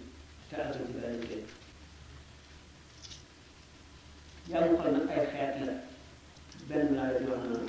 te 0.48 0.54
atum 0.62 0.82
ci 0.86 0.92
dara 0.96 1.12
liggéey 1.20 1.44
yàlla 4.50 4.78
xol 4.82 4.92
nag 4.94 5.06
ay 5.14 5.22
xeet 5.32 5.52
la 5.66 5.72
benn 6.68 6.86
laa 6.96 7.06
la 7.12 7.18
jox 7.26 7.38
noonu 7.50 7.68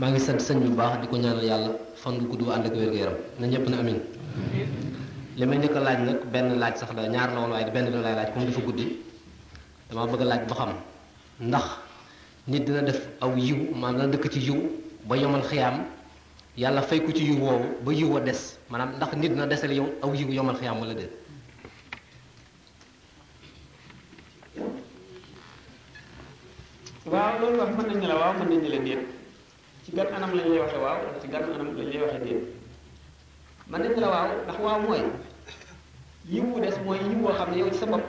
maa 0.00 0.10
ngi 0.10 0.20
sant 0.26 0.40
sëñ 0.46 0.58
bu 0.64 0.74
baax 0.80 0.94
di 1.00 1.06
ko 1.10 1.16
ñaanal 1.24 1.44
yàlla 1.50 1.70
fan 2.02 2.14
gu 2.20 2.26
gudd 2.30 2.54
ànd 2.54 2.66
ak 2.66 2.74
wér 2.78 2.92
yaram 3.00 3.18
na 3.40 3.46
ñëpp 3.46 3.66
na 3.70 3.78
amin 3.82 3.98
li 5.38 5.44
may 5.48 5.58
njëkk 5.58 5.76
laaj 5.86 5.98
nag 6.08 6.18
benn 6.32 6.48
laaj 6.60 6.74
sax 6.80 6.90
la 6.98 7.08
ñaar 7.14 7.28
la 7.34 7.40
woon 7.40 7.52
waaye 7.54 7.70
benn 7.74 7.86
bi 7.86 7.94
lay 8.06 8.14
laaj 8.18 8.30
comme 8.32 8.52
guddi 8.66 8.86
dama 9.88 10.10
bëgg 10.12 10.22
laaj 10.30 10.42
ba 10.48 10.54
xam 10.60 10.70
ndax 11.48 11.66
nit 12.48 12.64
dina 12.66 12.82
def 12.82 12.98
aw 13.20 13.36
yiw 13.36 13.70
man 13.74 13.96
dana 13.96 14.12
dëkk 14.16 14.28
ci 14.32 14.40
yiw 14.40 14.60
ba 15.06 15.16
yomal 15.16 15.42
xiyaam 15.46 15.84
yàlla 16.56 16.82
fay 16.82 16.98
ko 16.98 17.12
ci 17.12 17.22
yiw 17.24 17.38
woowu 17.38 17.66
ba 17.84 17.92
yiw 17.92 18.08
wa 18.10 18.20
des 18.20 18.58
maanaam 18.70 18.96
ndax 18.96 19.12
nit 19.16 19.30
dina 19.32 19.46
desal 19.46 19.70
yow 19.72 19.86
aw 20.02 20.12
yiw 20.12 20.28
yomal 20.32 20.56
xiyaam 20.56 20.80
wala 20.80 20.94
déet 20.94 21.12
waaw 27.06 27.38
loolu 27.40 27.58
wax 27.60 27.70
mën 27.76 27.86
nañu 27.86 28.06
la 28.08 28.14
waaw 28.18 28.32
mën 28.34 28.48
nañu 28.50 28.68
la 28.74 28.78
déet 28.78 29.06
ci 29.84 29.92
gan 29.94 30.06
anam 30.16 30.34
lañ 30.34 30.46
lay 30.48 30.58
waxe 30.58 30.76
waaw 30.82 30.98
ndax 33.78 34.58
waaw 34.60 34.80
mooy 34.82 35.02
yiw 36.26 36.42
wu 36.42 36.60
des 36.60 36.74
mooy 36.84 36.98
yiw 36.98 37.22
woo 37.22 37.32
xam 37.32 37.50
ne 37.52 37.58
yow 37.58 37.70
ci 37.70 37.78
sa 37.78 37.86
bopp 37.86 38.02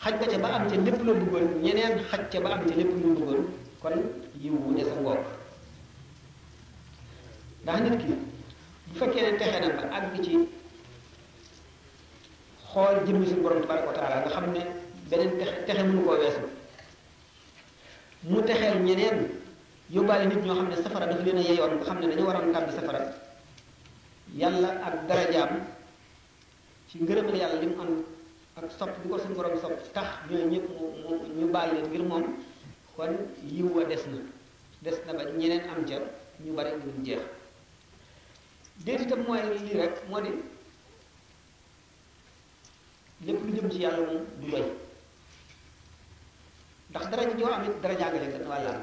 xaj 0.00 0.12
nga 0.16 0.26
ca 0.32 0.38
ba 0.40 0.48
am 0.48 0.64
ca 0.68 0.76
lépp 0.76 1.02
loo 1.04 1.14
bëggoon 1.14 1.46
ñeneen 1.64 2.02
xaj 2.10 2.20
ca 2.32 2.40
ba 2.40 2.50
am 2.52 2.62
ca 2.68 2.74
lépp 2.76 2.90
loo 3.02 3.14
bëggoon 3.16 3.44
kon 3.82 3.94
yiw 4.42 4.54
a 4.88 5.00
ngoog 5.00 5.18
ndax 7.62 7.78
nit 7.80 7.98
ki 8.00 8.06
bu 8.86 8.98
fekkee 8.98 9.22
ne 9.22 9.36
texe 9.38 9.58
na 9.60 9.68
ba 9.76 9.82
àgg 9.96 10.22
ci 10.24 10.32
xool 12.70 12.96
jëmmi 13.06 13.26
suñu 13.26 13.42
borom 13.42 13.60
tabaraka 13.62 13.86
wa 13.86 13.92
taala 13.94 14.20
nga 14.20 14.28
xam 14.30 14.46
ne 14.52 14.60
beneen 15.10 15.38
texe 15.38 15.64
texe 15.66 15.82
mënu 15.82 16.02
koo 16.04 16.12
weesu 16.18 16.44
mu 18.22 18.42
texeel 18.42 18.78
ñeneen 18.84 19.16
yóbbaale 19.90 20.24
nit 20.26 20.42
ñoo 20.44 20.54
xam 20.56 20.68
ne 20.68 20.76
safara 20.76 21.06
dafa 21.06 21.22
leen 21.24 21.36
a 21.36 21.40
yeyoon 21.40 21.74
nga 21.76 21.84
xam 21.86 21.98
ne 22.00 22.08
dañu 22.08 22.26
waroon 22.26 22.52
tàbbi 22.52 22.72
safara 22.72 23.00
yàlla 24.40 24.68
ak 24.86 25.06
darajaam 25.08 25.50
ci 26.88 26.98
ngërëmal 27.02 27.36
yàlla 27.36 27.60
li 27.60 27.66
mu 27.66 27.80
am 27.82 27.90
kon 28.60 28.70
sopp 28.78 28.90
bi 29.02 29.08
ko 29.10 29.18
suñu 29.18 29.34
borom 29.34 29.58
sopp 29.62 29.72
tax 29.94 30.06
ñoo 30.30 30.48
ñëpp 30.52 30.66
mu 30.76 31.14
ñu 31.38 31.46
bàyyi 31.54 31.74
leen 31.74 31.86
ngir 31.88 32.02
moom 32.10 32.24
kon 32.96 33.12
yiw 33.54 33.68
wa 33.74 33.84
des 33.84 34.02
na 34.12 34.18
des 34.84 34.96
na 35.06 35.12
ba 35.16 35.22
ñeneen 35.38 35.62
am 35.70 35.84
ca 35.88 35.96
ñu 36.44 36.52
bari 36.56 36.70
ñu 36.70 37.04
jeex 37.06 37.22
déet 38.84 39.00
itam 39.00 39.20
mooy 39.26 39.42
lii 39.58 39.76
rek 39.80 39.92
moo 40.08 40.20
di 40.20 40.30
lépp 43.26 43.38
lu 43.44 43.50
jëm 43.56 43.70
ci 43.70 43.78
yàlla 43.78 44.00
moom 44.06 44.24
du 44.40 44.50
doy 44.50 44.64
ndax 46.90 47.04
dara 47.10 47.22
joo 47.38 47.52
am 47.52 47.64
it 47.64 47.80
dara 47.82 47.94
jàngale 47.98 48.26
nga 48.26 48.48
wàllaam 48.52 48.80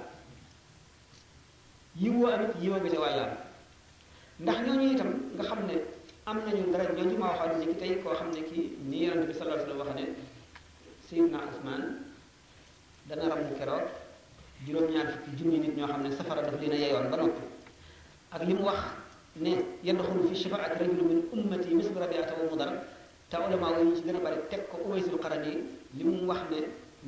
yiw 2.01 2.13
woo 2.19 2.27
am 2.31 2.51
yiw 2.61 2.73
a 2.73 2.79
nga 2.79 2.89
ca 2.93 2.99
wàllaam 2.99 3.31
ndax 4.39 4.57
ñooñu 4.65 4.91
itam 4.93 5.09
nga 5.35 5.43
xam 5.47 5.59
ne 5.67 5.75
am 6.27 6.41
nañu 6.43 6.71
dara 6.73 6.93
jooju 6.93 7.17
ma 7.17 7.27
waxoon 7.27 7.59
ni 7.59 7.65
ki 7.67 7.75
tey 7.77 8.01
koo 8.03 8.11
xam 8.13 8.29
ne 8.33 8.41
kii 8.43 8.75
nii 8.89 9.05
yonent 9.05 9.27
bi 9.27 9.33
sallallahu 9.33 9.63
alayhi 9.63 9.79
wax 9.87 9.93
ne 9.95 10.07
Sayyidna 11.07 11.39
Usmaan 11.49 12.03
dana 13.07 13.29
ram 13.29 13.39
keroog 13.57 13.87
juróom-ñaar 14.65 15.07
fukki 15.07 15.35
junni 15.37 15.59
nit 15.59 15.77
ñoo 15.77 15.87
xam 15.87 16.01
ne 16.03 16.11
safara 16.11 16.41
daf 16.41 16.59
leen 16.59 16.73
a 16.73 16.75
yeyoon 16.75 17.09
ba 17.09 17.15
noppi 17.17 17.43
ak 18.31 18.41
li 18.43 18.53
mu 18.55 18.63
wax 18.65 18.77
ne 19.37 19.53
yadxulu 19.83 20.27
fi 20.29 20.35
shafaa'ati 20.35 20.79
rajulun 20.79 21.07
min 21.07 21.23
ummati 21.31 21.73
mislu 21.73 21.97
Rabi'ata 21.99 22.33
wa 22.43 22.49
Mudar 22.51 22.73
te 23.29 23.37
ulama 23.37 23.67
yi 23.79 23.95
ci 23.95 24.01
gën 24.03 24.15
a 24.17 24.19
bari 24.19 24.37
ko 24.69 24.77
Uwaysul 24.85 25.19
Qarani 25.21 25.53
li 25.95 26.03
mu 26.03 26.25
wax 26.27 26.43
ne 26.51 26.59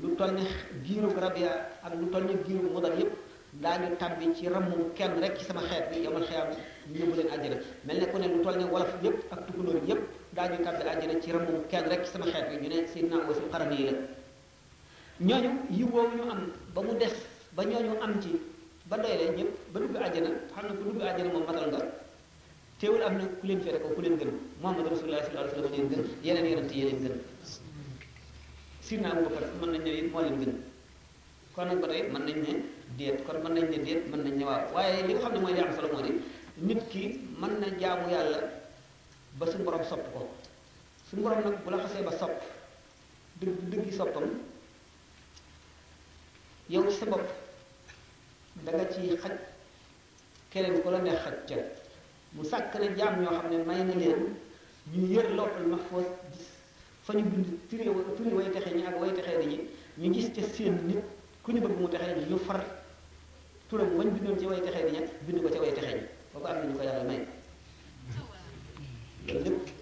lu 0.01 0.15
toll 0.15 0.31
ni 0.31 0.43
giirug 0.85 1.17
Rabi'a 1.17 1.67
ak 1.83 1.93
lu 1.93 2.07
toll 2.09 2.23
ni 2.23 2.37
giirug 2.45 2.71
yépp 2.97 3.11
daañu 3.53 3.95
tabbi 3.97 4.33
ci 4.35 4.47
rammu 4.47 4.91
kenn 4.93 5.19
rek 5.19 5.37
sama 5.41 5.61
xeet 5.61 5.89
bi 5.89 6.01
yomal 6.03 6.23
xiyaam 6.27 6.49
ñu 6.91 6.99
yóbbu 6.99 7.15
leen 7.15 7.27
àjjana 7.29 7.55
mel 7.83 7.97
ne 7.99 8.05
ku 8.07 8.17
ne 8.17 8.27
lu 8.27 8.41
toll 8.43 8.57
ne 8.57 8.63
wolof 8.65 8.93
yépp 9.01 9.25
ak 9.33 9.47
tukulóor 9.47 9.81
yépp 9.87 9.99
daañu 10.35 10.61
tabbi 10.63 10.83
àjjana 10.83 11.19
ci 11.19 11.31
rammu 11.31 11.63
kenn 11.67 11.87
rek 11.89 12.05
ci 12.05 12.11
sama 12.11 12.25
xeet 12.25 12.49
bi 12.49 12.57
ñu 12.67 12.73
ne 12.73 12.87
Seydina 12.87 13.17
Uwaysul 13.17 13.49
Qarni 13.49 13.83
la 13.83 13.91
ñooñu 15.19 15.51
yi 15.69 15.83
woowu 15.83 16.15
ñu 16.15 16.29
am 16.31 16.51
ba 16.73 16.81
mu 16.81 16.93
des 16.95 17.13
ba 17.55 17.63
ñooñu 17.65 17.99
am 18.01 18.21
ci 18.21 18.39
ba 18.85 18.97
doy 18.97 19.17
leen 19.17 19.35
ñëpp 19.35 19.57
ba 19.73 19.79
dugg 19.79 19.95
àjjana 19.95 20.29
xam 20.53 20.67
ne 20.69 20.75
ku 20.75 20.83
dugg 20.83 21.01
àjjana 21.01 21.31
moom 21.31 21.43
matal 21.45 21.67
nga 21.71 21.91
teewul 22.79 23.01
am 23.01 23.17
na 23.17 23.25
ku 23.25 23.45
leen 23.47 23.61
fere 23.61 23.79
leen 24.01 24.15
gën 24.17 24.29
Muhammad 24.61 24.87
Rasulullah 24.87 25.23
sallallahu 25.23 25.49
alayhi 25.51 25.61
wa 25.61 25.69
sallam 25.69 25.89
leen 25.89 26.05
gën 26.21 26.21
yeneen 26.21 26.45
yonent 26.45 26.71
yi 26.75 26.81
leen 26.83 27.01
gën 27.01 27.15
mën 28.91 29.69
nañ 29.69 29.81
ne 29.83 29.89
it 29.97 30.11
moo 30.11 30.21
leen 30.21 30.37
gën 30.39 30.53
kon 31.53 31.65
nag 31.67 31.79
ba 31.79 31.87
tey 31.87 32.03
mën 32.09 32.21
nañ 32.25 32.41
ne 32.41 32.63
déet 32.97 33.23
kon 33.25 33.37
mën 33.43 33.53
nañ 33.53 33.69
ne 33.69 33.83
déet 33.83 34.07
mën 34.09 34.23
nañ 34.23 34.35
ni 34.35 34.43
waaw 34.43 34.73
waaye 34.73 35.05
li 35.05 35.13
nga 35.13 35.19
xam 35.21 35.33
ne 35.33 35.39
mooy 35.39 35.53
li 35.53 35.59
am 35.61 35.73
solo 35.75 35.87
moo 35.93 36.01
di 36.01 36.21
nit 36.57 36.87
ki 36.89 37.21
mën 37.39 37.59
na 37.59 37.67
jaamu 37.77 38.09
yàlla 38.09 38.39
ba 39.33 39.45
su 39.49 39.57
borom 39.57 39.83
sopp 39.85 40.01
ko 40.13 40.29
suñu 41.09 41.21
borom 41.21 41.39
nag 41.43 41.63
bu 41.63 41.69
la 41.69 41.77
xasee 41.77 42.03
ba 42.03 42.11
sopp 42.17 42.31
dëgg 43.39 43.57
dëggi 43.69 43.91
soppam 43.93 44.41
yow 46.69 46.87
ci 46.89 46.97
sa 46.97 47.05
da 47.05 48.71
nga 48.71 48.89
ci 48.91 49.13
xaj 49.15 49.35
keneen 50.51 50.81
ku 50.81 50.89
la 50.89 50.97
neex 50.99 51.19
xaj 51.23 51.35
ca 51.47 51.55
mu 52.31 52.43
sàkk 52.43 52.73
na 52.79 52.95
jaam 52.95 53.21
ñoo 53.21 53.37
xam 53.39 53.49
ne 53.51 53.63
may 53.63 53.83
na 53.85 53.93
leen 53.95 54.35
ñu 54.93 55.05
yër 55.07 55.29
loppal 55.35 55.65
ma 55.67 55.77
foo 55.89 56.01
gis 56.33 56.47
fa 57.03 57.13
ñu 57.13 57.23
bind 57.23 57.47
turi 57.69 57.89
turi 58.15 58.29
way 58.33 58.49
texe 58.51 58.71
ñi 58.75 58.83
ak 58.85 58.99
way 58.99 59.13
texee 59.13 59.37
dañu 59.37 59.59
ñu 59.97 60.07
ngis 60.09 60.31
ca 60.33 60.41
seen 60.53 60.75
nit 60.87 61.01
ku 61.43 61.51
ñu 61.51 61.61
bëgg 61.61 61.79
mu 61.79 61.87
texee 61.87 62.25
ñu 62.29 62.37
far 62.37 62.65
turam 63.69 63.97
wañ 63.97 64.07
bindoon 64.13 64.37
ci 64.39 64.45
way 64.47 64.59
texee 64.61 64.83
bi 64.85 64.91
ñett 64.95 65.09
bind 65.25 65.41
ko 65.41 65.47
ca 65.49 65.59
way 65.61 65.71
texee 65.71 65.97
bi 65.97 66.05
ba 66.33 66.39
ko 66.43 66.47
am 66.49 66.57
na 66.59 66.63
ñu 66.67 66.73
ko 66.77 66.83
yàlla 66.87 67.03
may 67.09 67.19
loolu 69.25 69.43
lépp 69.43 69.78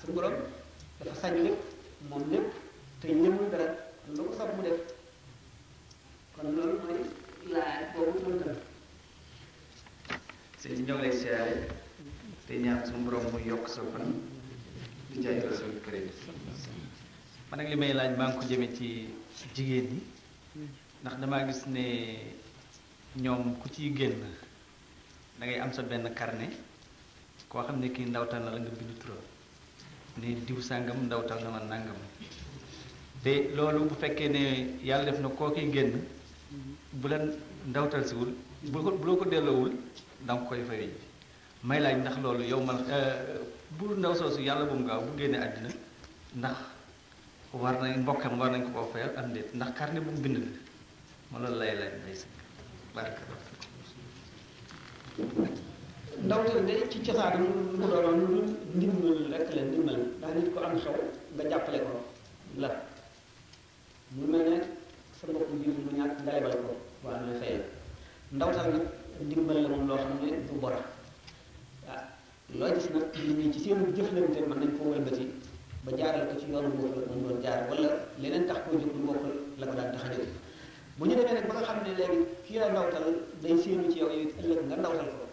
suñu 0.00 0.12
borom 0.12 0.36
dafa 1.00 1.14
sañ 1.20 1.34
lépp 1.44 1.56
moom 2.12 2.22
lépp 2.30 2.52
te 3.00 3.08
ñëmul 3.08 3.48
dara 3.50 3.66
lu 4.16 4.24
ko 4.28 4.32
sab 4.36 4.52
mu 4.60 4.62
def 4.68 4.76
kon 6.36 6.52
loolu 6.54 6.76
mooy 6.84 7.00
laaj 7.48 7.94
boobu 7.96 8.18
mën 8.30 8.36
na 8.46 8.52
sëñ 10.60 10.84
ñoo 10.86 10.98
lay 11.00 11.12
siyaare 11.16 11.56
te 12.46 12.54
ñaan 12.60 12.84
suñu 12.86 13.04
borom 13.08 13.24
mu 13.32 13.38
yokk 13.40 13.64
sa 13.72 13.80
fan 13.92 14.20
bi 15.14 15.20
jaay 15.22 15.40
rasul 15.44 15.72
karim 15.86 16.08
man 17.50 17.60
ak 17.60 17.68
li 17.80 17.92
laaj 17.92 18.12
maa 18.18 18.32
ko 18.34 18.40
jëme 18.48 18.68
ci 18.76 18.86
jigéen 19.54 19.84
ñi 19.92 20.00
ndax 21.00 21.14
damaa 21.20 21.44
gis 21.46 21.62
ne 21.68 21.84
ñoom 23.24 23.56
ku 23.60 23.68
ciy 23.68 23.90
génn 23.96 24.20
da 25.38 25.44
ngay 25.46 25.58
am 25.60 25.72
sa 25.72 25.82
benn 25.82 26.08
carnet 26.16 26.54
koo 27.48 27.60
xam 27.66 27.78
ne 27.80 27.88
kii 27.92 28.06
ndawtal 28.08 28.40
na 28.42 28.50
la 28.56 28.58
nga 28.60 28.70
bind 28.78 28.92
turam 29.00 29.22
ne 30.20 30.28
diw 30.46 30.60
sàngam 30.60 30.98
ndawtal 31.06 31.38
na 31.44 31.50
ma 31.50 31.60
nangam 31.60 32.00
te 33.22 33.50
loolu 33.54 33.88
bu 33.92 33.94
fekkee 34.00 34.28
ne 34.32 34.42
yàlla 34.82 35.10
def 35.10 35.20
na 35.20 35.28
koo 35.28 35.50
koy 35.52 35.68
génn 35.74 35.92
bu 36.92 37.06
la 37.08 37.18
ndawtal 37.68 38.04
siwul 38.08 38.32
bu 38.72 38.78
bu 39.02 39.16
ko 39.16 39.24
delloowul 39.28 39.72
da 40.26 40.34
koy 40.48 40.64
fay 40.64 40.88
may 41.68 41.78
laaj 41.82 41.94
ndax 42.02 42.16
loolu 42.22 42.42
yow 42.52 42.60
man 42.68 42.78
euh, 42.90 43.38
bu 43.78 43.94
ndaw 43.94 44.12
soosu 44.14 44.40
yàlla 44.42 44.64
bu 44.66 44.74
mu 44.78 44.84
gaaw 44.86 45.00
bu 45.06 45.16
génnee 45.16 45.38
àddina 45.46 45.68
ndax 46.40 46.56
war 47.54 47.74
nañ 47.82 47.92
mbokkam 48.02 48.38
war 48.40 48.50
nañ 48.50 48.62
ko 48.64 48.70
koo 48.72 48.90
fayal 48.92 49.10
am 49.16 49.32
déet 49.34 49.54
ndax 49.54 49.70
carnet 49.78 50.02
bu 50.04 50.10
mu 50.10 50.20
bind 50.22 50.36
la 50.38 50.44
ma 51.30 51.48
mu 56.58 57.86
doonoon 57.86 58.42
lu 68.68 68.76
ndimbal 69.22 69.60
na 69.62 69.68
moom 69.68 69.86
loo 69.86 69.96
xam 69.98 70.12
ne 70.22 70.48
du 70.48 70.58
bor 70.60 70.72
loo 72.58 72.68
gis 72.76 72.88
nag 72.90 73.04
nit 73.16 73.36
ñi 73.38 73.46
ci 73.52 73.58
seen 73.60 73.78
jëflante 73.96 74.40
mën 74.48 74.58
nañ 74.60 74.70
koo 74.78 74.86
wëlbati 74.90 75.24
ba 75.84 75.90
jaaral 75.96 76.26
ko 76.28 76.34
ci 76.38 76.46
yoonu 76.50 76.68
la 76.68 76.70
mu 77.16 77.20
doon 77.28 77.40
jaar 77.40 77.58
wala 77.70 77.88
leneen 78.18 78.44
tax 78.46 78.58
koo 78.64 78.76
jóg 78.78 78.92
lu 78.92 78.98
bokkul 79.06 79.32
la 79.56 79.66
ko 79.66 79.72
daan 79.74 79.90
tax 79.92 80.02
a 80.04 80.06
jóg 80.12 80.26
bu 80.98 81.04
ñu 81.06 81.14
demee 81.16 81.32
nag 81.32 81.46
ba 81.48 81.54
nga 81.54 81.62
xam 81.64 81.76
ne 81.82 81.90
léegi 81.96 82.18
kii 82.44 82.58
la 82.58 82.68
ndawtal 82.68 83.04
day 83.40 83.56
séenu 83.56 83.88
ci 83.90 83.98
yow 84.00 84.10
yow 84.10 84.28
ëllëg 84.40 84.60
nga 84.66 84.76
ndawtal 84.76 85.08
ko 85.16 85.24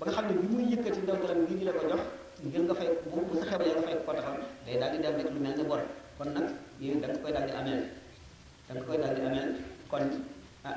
ba 0.00 0.04
nga 0.06 0.12
xam 0.14 0.24
ne 0.26 0.32
bi 0.40 0.46
muy 0.52 0.64
yëkkati 0.72 1.00
ndawtalam 1.02 1.38
ngir 1.42 1.56
di 1.58 1.64
la 1.64 1.72
ko 1.72 1.80
jox 1.90 2.00
ngir 2.42 2.62
nga 2.62 2.74
fay 2.74 2.88
bu 3.04 3.34
sa 3.38 3.44
xebalee 3.50 3.74
nga 3.78 3.82
fay 3.86 3.96
ko 4.06 4.12
taxaw 4.12 4.36
day 4.66 4.76
daal 4.80 4.90
di 4.90 4.98
dem 5.02 5.14
rek 5.16 5.28
lu 5.30 5.38
mel 5.40 5.54
ne 5.56 5.62
bor 5.64 5.80
kon 6.18 6.28
nag 6.32 6.46
yow 6.80 6.98
da 7.00 7.06
nga 7.06 7.16
koy 7.22 7.32
daal 7.32 7.44
di 7.46 7.52
ameel 7.54 7.80
da 8.66 8.72
nga 8.74 8.82
koy 8.82 8.96
daal 8.98 9.14
di 9.14 9.20
ameel 9.22 9.48
kon 9.88 10.04
ah 10.64 10.74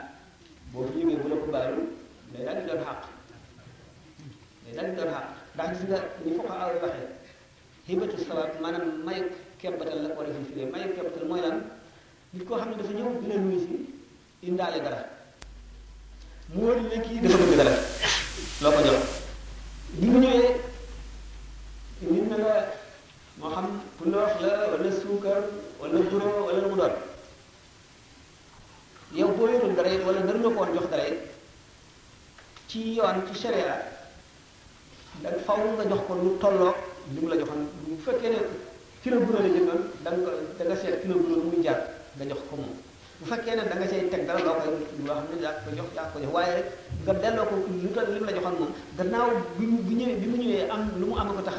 boo 0.71 0.83
fi 0.93 0.99
yëgee 0.99 1.17
bu 1.21 1.27
la 1.33 1.37
ko 1.41 1.47
baalu 1.49 1.79
day 2.31 2.43
ndax 5.55 5.79
gis 5.79 5.89
nga 5.89 5.99
ni 6.25 6.35
fokk 6.35 6.49
aw 6.51 6.69
yi 6.75 6.79
waxee 6.83 7.07
hibatu 7.87 8.17
sabab 8.27 8.51
maanaam 8.61 9.03
mayu 9.05 9.25
kebbatal 9.59 9.99
la 10.03 10.09
ko 10.09 10.19
war 10.21 10.29
a 10.29 10.45
firee 10.51 10.67
mayu 10.71 10.87
kebbatal 10.95 11.25
mooy 11.29 11.41
lan 11.41 11.57
ko 12.47 12.55
jox 18.83 19.07
bi 19.97 20.09
nga 20.09 20.27
ñëwee 22.01 22.11
nit 22.11 22.29
na 22.29 22.37
la 22.37 22.53
moo 23.37 23.49
xam 23.49 24.95
suukar 25.01 25.43
wala 25.79 25.99
guro 26.09 26.45
wala 26.45 26.59
lu 26.61 26.69
mu 26.69 26.75
doon 26.75 26.93
yow 29.13 29.31
boo 29.35 29.47
yorul 29.47 29.75
dara 29.75 29.89
it 29.93 30.03
wala 30.03 30.19
dara 30.21 30.39
ko 30.39 30.49
woon 30.49 30.73
jox 30.73 30.87
dara 30.91 31.03
ci 32.67 32.95
yoon 32.95 33.23
ci 33.27 33.39
sharia 33.39 33.94
da 35.25 35.31
nga 35.33 35.45
faw 35.49 35.57
nga 35.73 35.85
jox 35.89 36.01
ko 36.07 36.11
lu 36.21 36.37
tolloog 36.37 36.75
li 37.13 37.17
mu 37.21 37.27
la 37.31 37.35
joxoon 37.41 37.61
bu 37.89 37.97
fekkee 38.05 38.29
ne 38.29 39.17
bu 39.25 39.31
la 39.33 39.41
jëndoon 39.41 39.81
da 40.03 40.09
nga 40.17 40.31
da 40.57 40.61
nga 40.65 40.75
seet 40.77 41.01
ko 41.01 41.05
moom 41.09 42.73
bu 43.19 43.23
fekkee 43.29 43.55
ne 43.57 43.61
da 43.69 43.75
nga 43.79 43.87
cay 43.89 44.01
teg 44.11 44.23
dara 44.27 44.39
loo 44.45 44.55
koy 44.61 44.69
ko 45.01 45.69
jox 45.77 45.89
yaa 45.97 46.09
ko 46.13 46.17
waaye 46.35 46.51
rek 46.61 46.67
nga 47.05 47.13
delloo 47.21 47.45
ko 47.49 47.55
lu 48.13 48.25
la 48.27 48.35
joxoon 48.37 48.55
moom 48.59 48.71
gannaaw 48.97 49.29
bi 49.57 49.65
mu 49.65 49.77
bi 49.87 49.93
bi 50.21 50.27
mu 50.29 50.37
ñëwee 50.37 50.69
am 50.69 50.81
lu 50.99 51.05
mu 51.09 51.15
am 51.17 51.29
tax 51.41 51.57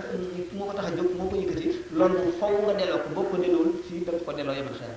moo 0.54 0.66
ko 0.70 0.74
tax 0.78 0.86
ko 0.94 1.34
yëkkati 1.42 1.66
loolu 1.98 2.14
moom 2.22 2.32
faw 2.38 2.52
nga 2.70 2.74
delloo 2.78 2.98
ko 3.14 3.20
ko 3.30 3.36
delloowul 3.42 3.70
fii 3.88 4.04
da 4.06 4.10
nga 4.14 4.22
ko 4.26 4.30
delloo 4.32 4.54
yemal 4.54 4.76
xel 4.78 4.94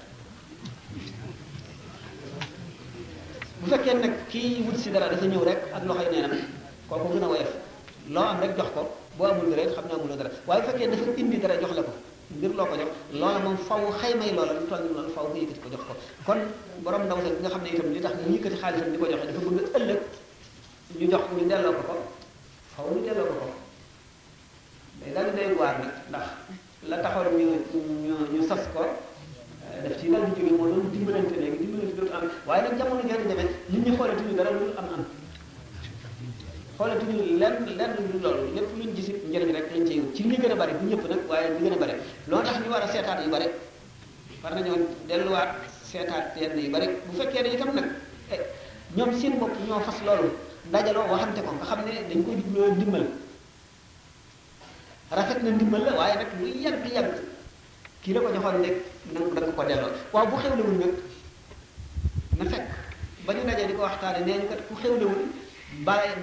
bu 3.60 3.65
fekkee 3.73 3.93
nag 3.97 4.13
kii 4.29 4.62
wut 4.69 4.77
si 4.77 4.93
dara 4.93 5.10
dafa 5.10 5.25
ñëw 5.25 5.41
rek 5.43 5.62
ak 5.73 5.82
loxoy 5.89 6.10
neenam 6.13 6.38
kooku 6.89 7.13
gën 7.17 7.25
a 7.25 7.29
woyof 7.34 7.53
loo 8.09 8.21
am 8.25 8.39
rek 8.41 8.57
jox 8.57 8.67
ko 8.73 8.89
boo 9.17 9.25
amul 9.25 9.49
dara 9.53 9.69
xam 9.75 9.85
ne 9.87 9.93
amuloo 9.93 10.15
dara 10.17 10.29
waaye 10.47 10.63
fekkee 10.63 10.87
dafa 10.87 11.11
indi 11.17 11.37
dara 11.37 11.53
jox 11.61 11.75
la 11.75 11.83
ko 11.83 11.91
ngir 12.35 12.51
loo 12.55 12.65
ko 12.65 12.75
jox 12.75 12.87
loola 13.13 13.39
moom 13.39 13.57
faw 13.57 13.81
xaymay 14.01 14.31
loola 14.33 14.53
lu 14.53 14.65
toll 14.69 14.83
noonu 14.93 15.09
faw 15.13 15.25
nga 15.29 15.37
yëkkati 15.37 15.59
ko 15.61 15.69
jox 15.69 15.81
ko 15.87 15.93
kon 16.25 16.39
borom 16.83 17.03
ndaw 17.05 17.17
sa 17.21 17.29
nga 17.41 17.49
xam 17.53 17.61
ne 17.61 17.69
itam 17.69 17.91
li 17.93 18.01
tax 18.01 18.13
ñu 18.25 18.33
yëkkati 18.35 18.57
xaalisam 18.61 18.89
di 18.91 18.97
ko 18.97 19.05
joxe 19.13 19.25
dafa 19.27 19.49
bëgg 19.49 19.69
ëllëg 19.79 19.99
ñu 20.99 21.05
jox 21.13 21.23
ñu 21.37 21.45
delloo 21.49 21.73
ko 21.77 21.81
ko 21.89 21.95
faw 22.75 22.85
ñu 22.93 23.01
delloo 23.05 23.27
ko 23.29 23.35
ko 23.39 23.47
day 24.99 25.11
daal 25.13 25.29
di 25.29 25.37
doy 25.37 25.53
waar 25.59 25.75
nag 25.83 25.93
ndax 26.09 26.25
la 26.89 26.97
taxoon 27.03 27.37
ñu 27.37 27.45
ñu 28.03 28.17
ñu 28.33 28.41
sas 28.49 28.63
ko 28.73 28.83
daf 29.83 29.93
ci 30.01 30.09
daal 30.09 30.23
di 30.33 30.41
jóge 30.41 30.51
moo 30.57 30.65
doon 30.73 30.89
dimbalante 30.91 31.35
léegi 31.41 31.57
dimbalante 31.61 31.93
dootu 31.95 32.13
am 32.15 32.25
waaye 32.47 32.61
nag 32.63 32.73
jamono 32.79 33.01
jooju 33.07 33.27
demee 33.29 33.49
nit 33.69 33.85
ñi 33.85 33.93
xoolatuñu 33.97 34.33
dara 34.35 34.49
lu 34.51 34.73
am 34.81 34.87
am 34.97 35.03
xoolatuñu 36.79 37.37
lenn 37.39 37.65
lenn 37.77 37.91
lu 38.11 38.19
loolu 38.23 38.43
lépp 38.55 38.69
luñ 38.79 38.91
gisit 38.95 39.17
njëriñ 39.29 39.51
rek 39.53 39.65
lañ 39.73 39.83
cay 39.87 40.01
ci 40.15 40.23
li 40.23 40.37
gën 40.41 40.51
a 40.51 40.55
bari 40.55 40.73
bu 40.79 40.85
ñëpp 40.89 41.05
nag 41.09 41.19
waaye 41.29 41.49
li 41.53 41.59
gën 41.65 41.73
a 41.73 41.77
bari 41.83 41.93
loo 42.29 42.41
tax 42.41 42.55
ñu 42.63 42.69
war 42.71 42.81
a 42.83 42.87
seetaat 42.87 43.19
yu 43.25 43.29
bari 43.29 43.47
seetaat 45.91 46.23
yenn 46.39 46.57
yu 46.57 46.71
bari 46.71 46.87
bu 47.05 47.11
fekkee 47.19 47.41
ne 47.43 47.53
itam 47.53 47.69
nag 47.75 47.87
eh, 48.31 48.39
ñoom 48.95 49.11
seen 49.19 49.33
bopp 49.39 49.51
ñoo 49.67 49.79
fas 49.81 49.99
loolu 50.05 50.29
dajaloo 50.71 51.03
waxante 51.11 51.41
ko 51.45 51.51
nga 51.51 51.65
xam 51.69 51.79
ne 51.85 51.91
dañ 52.09 52.23
ko 52.23 52.31
jubloo 52.39 52.71
ndimbal 52.71 53.05
rafet 55.11 55.39
na 55.43 55.49
ndimbal 55.51 55.83
la 55.83 55.91
waaye 55.99 56.15
nag 56.15 56.31
lu 56.39 56.47
yàgg 56.63 56.85
yàgg 56.95 57.11
kii 58.03 58.13
la 58.13 58.19
ko 58.21 58.29
joxoon 58.33 58.59
nekk 58.61 58.77
na 59.13 59.19
da 59.33 59.39
nga 59.47 59.51
ko 59.57 59.63
delloo 59.69 59.91
waaw 60.15 60.27
bu 60.31 60.35
xewlewul 60.41 60.77
nag 60.81 60.93
na 62.37 62.43
fekk 62.51 62.67
ba 63.25 63.33
ñu 63.33 63.43
dajee 63.47 63.67
di 63.67 63.73
ko 63.73 63.81
waxtaane 63.81 64.19
nee 64.25 64.37
ñu 64.39 64.47
kat 64.51 64.61
ku 64.67 64.75
xewlewul 64.81 65.19
baal 65.86 66.13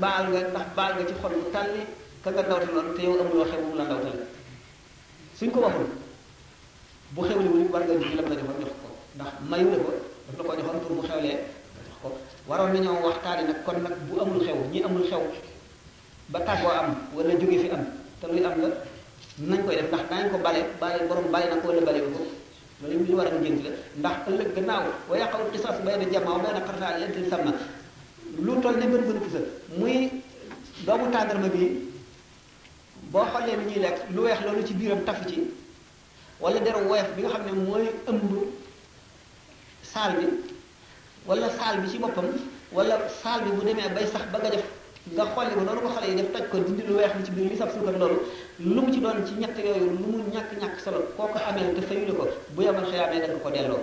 baal 0.00 0.24
nga 0.32 0.40
ndax 0.52 0.68
baal 0.76 0.92
nga 0.96 1.04
ci 1.08 1.14
xol 1.20 1.32
bu 1.40 1.48
tàlli 1.52 1.82
ka 2.24 2.28
nga 2.32 2.42
ndawtaloon 2.46 2.88
te 2.96 3.00
yow 3.04 3.20
amuloo 3.22 3.44
xew 3.50 3.60
mu 3.68 3.74
la 3.76 3.84
ndawtale 3.84 4.24
suñ 5.38 5.50
ko 5.52 5.58
waxul 5.64 5.88
bu 7.14 7.20
xewli 7.28 7.48
wu 7.48 7.58
war 7.72 7.82
nga 7.84 7.94
jug 8.00 8.14
la 8.16 8.22
defoon 8.28 8.56
jox 8.62 8.72
ko 8.82 8.88
ndax 9.16 9.32
mayu 9.50 9.66
ko 9.84 9.90
daf 10.36 10.46
la 10.56 10.62
ko 10.66 10.80
pour 10.84 10.94
bu 10.98 11.02
xewlee 11.08 11.36
nga 11.36 12.08
waroon 12.48 12.72
nañoo 12.72 13.04
waxtaani 13.06 13.42
nag 13.48 13.58
kon 13.64 13.78
nag 13.84 13.96
bu 14.08 14.14
amul 14.22 14.40
xew 14.46 14.58
ñi 14.72 14.80
amul 14.86 15.04
xew 15.08 15.22
ba 16.32 16.38
tàggoo 16.40 16.72
am 16.80 16.88
wala 17.14 17.32
jóge 17.40 17.58
fi 17.62 17.68
am 17.76 17.82
te 18.20 18.24
luy 18.26 18.42
am 18.48 18.54
la 18.64 18.68
nañ 19.50 19.60
koy 19.64 19.76
def 19.76 19.88
ndax 19.92 20.04
daañ 20.10 20.26
ko 20.32 20.36
bale 20.40 20.60
bale 20.80 20.98
borom 21.08 21.26
bale 21.30 21.46
na 21.50 21.60
ko 21.60 21.68
wala 21.68 21.82
bale 21.88 22.00
ko 22.00 22.10
loolu 22.80 23.04
ñu 23.04 23.16
war 23.20 23.26
a 23.28 23.30
ngént 23.30 23.60
la 23.64 23.70
ndax 24.00 24.16
ëllëg 24.28 24.48
gannaaw 24.56 24.84
wa 25.08 25.14
yaqaw 25.20 25.42
qisaas 25.52 25.76
bayna 25.84 26.04
jamaa 26.12 26.32
wa 26.36 26.40
bayna 26.44 26.60
qatl 26.66 26.82
al-insaani 26.84 27.52
lu 28.38 28.60
toll 28.60 28.76
ni 28.76 28.86
bën 28.86 28.98
bën 29.06 29.20
pusa 29.22 29.38
muy 29.78 30.10
doomu 30.84 31.10
tàndarma 31.10 31.48
bi 31.48 31.80
boo 33.10 33.24
xoolee 33.32 33.56
ni 33.56 33.64
ñuy 33.72 33.80
lekk 33.82 33.96
lu 34.14 34.22
weex 34.22 34.40
loolu 34.44 34.62
ci 34.66 34.74
biiram 34.74 35.04
tafu 35.04 35.28
ci 35.28 35.40
wala 36.40 36.60
deru 36.60 36.86
woyof 36.88 37.14
bi 37.16 37.22
nga 37.22 37.30
xam 37.32 37.42
ne 37.46 37.52
mooy 37.52 37.88
ëmb 38.06 38.46
saal 39.82 40.16
bi 40.16 40.26
wala 41.26 41.48
saal 41.48 41.80
bi 41.80 41.88
ci 41.88 41.98
boppam 41.98 42.26
wala 42.72 42.98
saal 43.22 43.40
bi 43.42 43.50
bu 43.50 43.64
demee 43.64 43.88
bay 43.94 44.06
sax 44.06 44.26
ba 44.30 44.38
nga 44.38 44.50
def 44.50 44.64
nga 45.14 45.24
xolli 45.34 45.54
ko 45.54 45.60
noonu 45.60 45.80
ko 45.80 45.88
xale 45.88 46.06
yi 46.10 46.16
def 46.16 46.32
toj 46.32 46.46
ko 46.50 46.58
dindi 46.58 46.82
lu 46.86 46.94
weex 46.96 47.14
li 47.18 47.24
ci 47.24 47.30
biir 47.30 47.50
li 47.50 47.56
saf 47.56 47.72
suukar 47.72 47.96
loolu 47.98 48.20
lu 48.60 48.80
mu 48.82 48.92
ci 48.92 49.00
doon 49.00 49.24
ci 49.26 49.32
ñett 49.40 49.56
yooyu 49.58 49.88
lu 49.96 50.06
mu 50.12 50.18
ñàkk-ñàkk 50.32 50.78
solo 50.84 51.00
koo 51.16 51.26
ko 51.28 51.38
amee 51.48 51.72
te 51.74 51.80
fayule 51.86 52.12
ko 52.12 52.28
bu 52.54 52.62
yemal 52.62 52.84
xëyaamee 52.84 53.20
danga 53.20 53.38
ko 53.40 53.50
delloo 53.50 53.78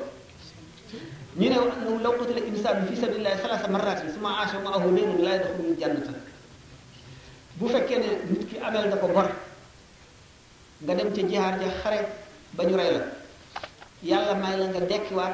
ñu 1.36 1.50
ne 1.50 1.58
wax 1.58 1.72
annahu 1.78 2.04
law 2.04 2.14
qutila 2.14 2.40
insaanu 2.46 2.86
fi 2.88 2.96
sabilillahi 2.96 3.42
salaasa 3.42 3.68
marratin 3.68 4.10
summa 4.14 4.30
aasha 4.40 4.60
ma'ahu 4.62 4.92
nayrun 4.94 5.26
laa 5.26 5.34
yadxulul 5.34 5.76
jannata 5.82 6.14
bu 7.58 7.68
fekkee 7.70 7.98
ne 7.98 8.08
nit 8.30 8.46
ki 8.50 8.58
ameel 8.62 8.86
nga 8.88 8.98
ko 8.98 9.08
bor 9.08 9.28
nga 10.84 10.94
dem 10.94 11.10
ca 11.14 11.22
jihaar 11.28 11.60
ja 11.62 11.68
xare 11.82 12.06
ba 12.54 12.64
ñu 12.66 12.78
rey 12.78 12.92
la 12.94 13.02
yàlla 14.04 14.34
may 14.36 14.58
la 14.60 14.66
nga 14.68 14.80
dekkiwaat 14.82 15.34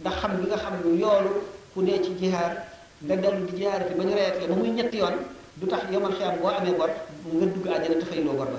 ndax 0.00 0.16
xam 0.18 0.36
bi 0.40 0.46
nga 0.46 0.56
xam 0.62 0.74
ne 0.84 0.98
yoolu 1.00 1.30
ku 1.74 1.82
dee 1.82 2.00
ci 2.02 2.10
jihaar 2.20 2.54
nga 3.02 3.16
dellu 3.16 3.46
di 3.46 3.56
jihaar 3.56 3.82
te 3.88 3.94
ba 3.94 4.04
ñu 4.04 4.14
reyaat 4.14 4.38
la 4.40 4.46
ba 4.46 4.54
muy 4.54 4.68
ñetti 4.70 4.96
yoon 4.98 5.16
du 5.56 5.66
tax 5.66 5.82
yomal 5.90 6.12
xiyaam 6.14 6.38
boo 6.40 6.48
amee 6.50 6.76
bor 6.78 6.90
nga 7.34 7.46
dugg 7.46 7.66
àjjana 7.66 7.98
te 7.98 8.06
fayloo 8.06 8.34
bor 8.36 8.46
ba 8.50 8.58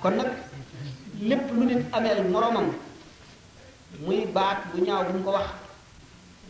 kon 0.00 0.14
nag 0.16 0.32
lépp 1.20 1.50
lu 1.52 1.64
nit 1.64 1.80
ameel 1.92 2.24
moromam 2.30 2.72
muy 4.00 4.26
baat 4.34 4.56
bu 4.72 4.84
ñaaw 4.84 5.04
bu 5.08 5.18
mu 5.18 5.24
ko 5.24 5.30
wax 5.32 5.46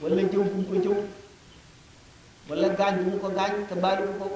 wala 0.02 0.22
jëw 0.32 0.42
bu 0.42 0.54
mu 0.56 0.62
ko 0.68 0.74
jëw 0.84 0.94
wala 2.48 2.68
gaañ 2.68 2.94
bu 3.04 3.10
mu 3.10 3.18
ko 3.18 3.28
gaañ 3.36 3.52
te 3.68 3.74
baaluwu 3.74 4.12
ko 4.18 4.26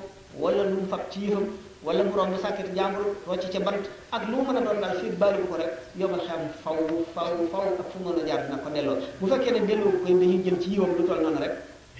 wala 0.40 0.62
lu 0.64 0.76
mu 0.82 0.86
fab 0.88 1.10
ci 1.10 1.26
yëfam 1.26 1.46
wala 1.84 2.04
mu 2.04 2.12
romb 2.16 2.34
sàkkit 2.40 2.74
jàmbur 2.76 3.04
rocc 3.26 3.50
ca 3.52 3.58
bant 3.60 3.82
ak 4.10 4.22
lu 4.28 4.36
mu 4.36 4.42
mën 4.44 4.56
a 4.56 4.60
doon 4.60 4.80
daal 4.80 4.96
fii 4.98 5.10
baaluwu 5.20 5.46
ko 5.48 5.56
rek 5.56 5.70
yomal 5.98 6.20
xam 6.26 6.40
faw 6.62 6.76
faw 7.14 7.32
faw 7.52 7.62
ak 7.62 7.90
fu 7.90 7.98
a 8.08 8.60
ko 8.62 8.70
delloo 8.70 8.96
bu 9.20 9.26
fekkee 9.26 9.50
ne 9.52 9.66
delloo 9.66 9.90
ko 9.90 9.98
dañuy 10.06 10.42
jël 10.44 10.60
ci 10.62 10.70
yiwam 10.70 10.94
lu 10.96 11.04
toll 11.06 11.20
noonu 11.20 11.40
rek 11.40 11.54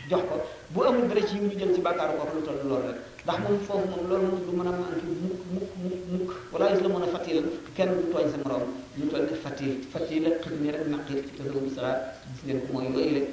jox 0.09 0.21
ko 0.29 0.41
bu 0.71 0.83
amul 0.85 1.09
dara 1.09 1.27
ci 1.27 1.35
yiw 1.35 1.45
ñu 1.49 1.59
jël 1.59 1.75
ci 1.75 1.81
bàkkaaru 1.81 2.17
kooku 2.19 2.37
lu 2.37 2.43
toll 2.47 2.59
loolu 2.69 2.87
rek 2.89 3.01
ndax 3.25 3.39
moom 3.43 3.59
foofu 3.67 3.89
moom 3.91 4.09
loolu 4.09 4.27
moom 4.29 4.41
du 4.47 4.53
mën 4.57 4.67
a 4.67 4.71
manqué 4.71 5.03
mukk 5.23 5.39
mukk 5.53 5.69
mukk 5.83 6.05
mukk 6.13 6.31
wala 6.53 6.71
is 6.73 6.81
la 6.81 6.89
mën 6.89 7.03
a 7.03 7.07
fàttali 7.13 7.43
kenn 7.77 7.91
du 7.99 8.13
tooñ 8.13 8.31
sa 8.33 8.39
moroom 8.45 8.73
ñu 8.97 9.07
toll 9.09 9.27
ci 9.29 9.35
fatil 9.43 9.77
fatil 9.91 10.27
ak 10.29 10.41
xidmi 10.43 10.71
rek 10.71 10.87
naqir 10.87 11.25
ci 11.25 11.31
tasawum 11.37 11.71
salaat 11.75 12.13
gis 12.29 12.45
ngeen 12.45 12.61
ko 12.61 12.73
mooy 12.73 12.91
yooyu 12.93 13.15
rek 13.21 13.29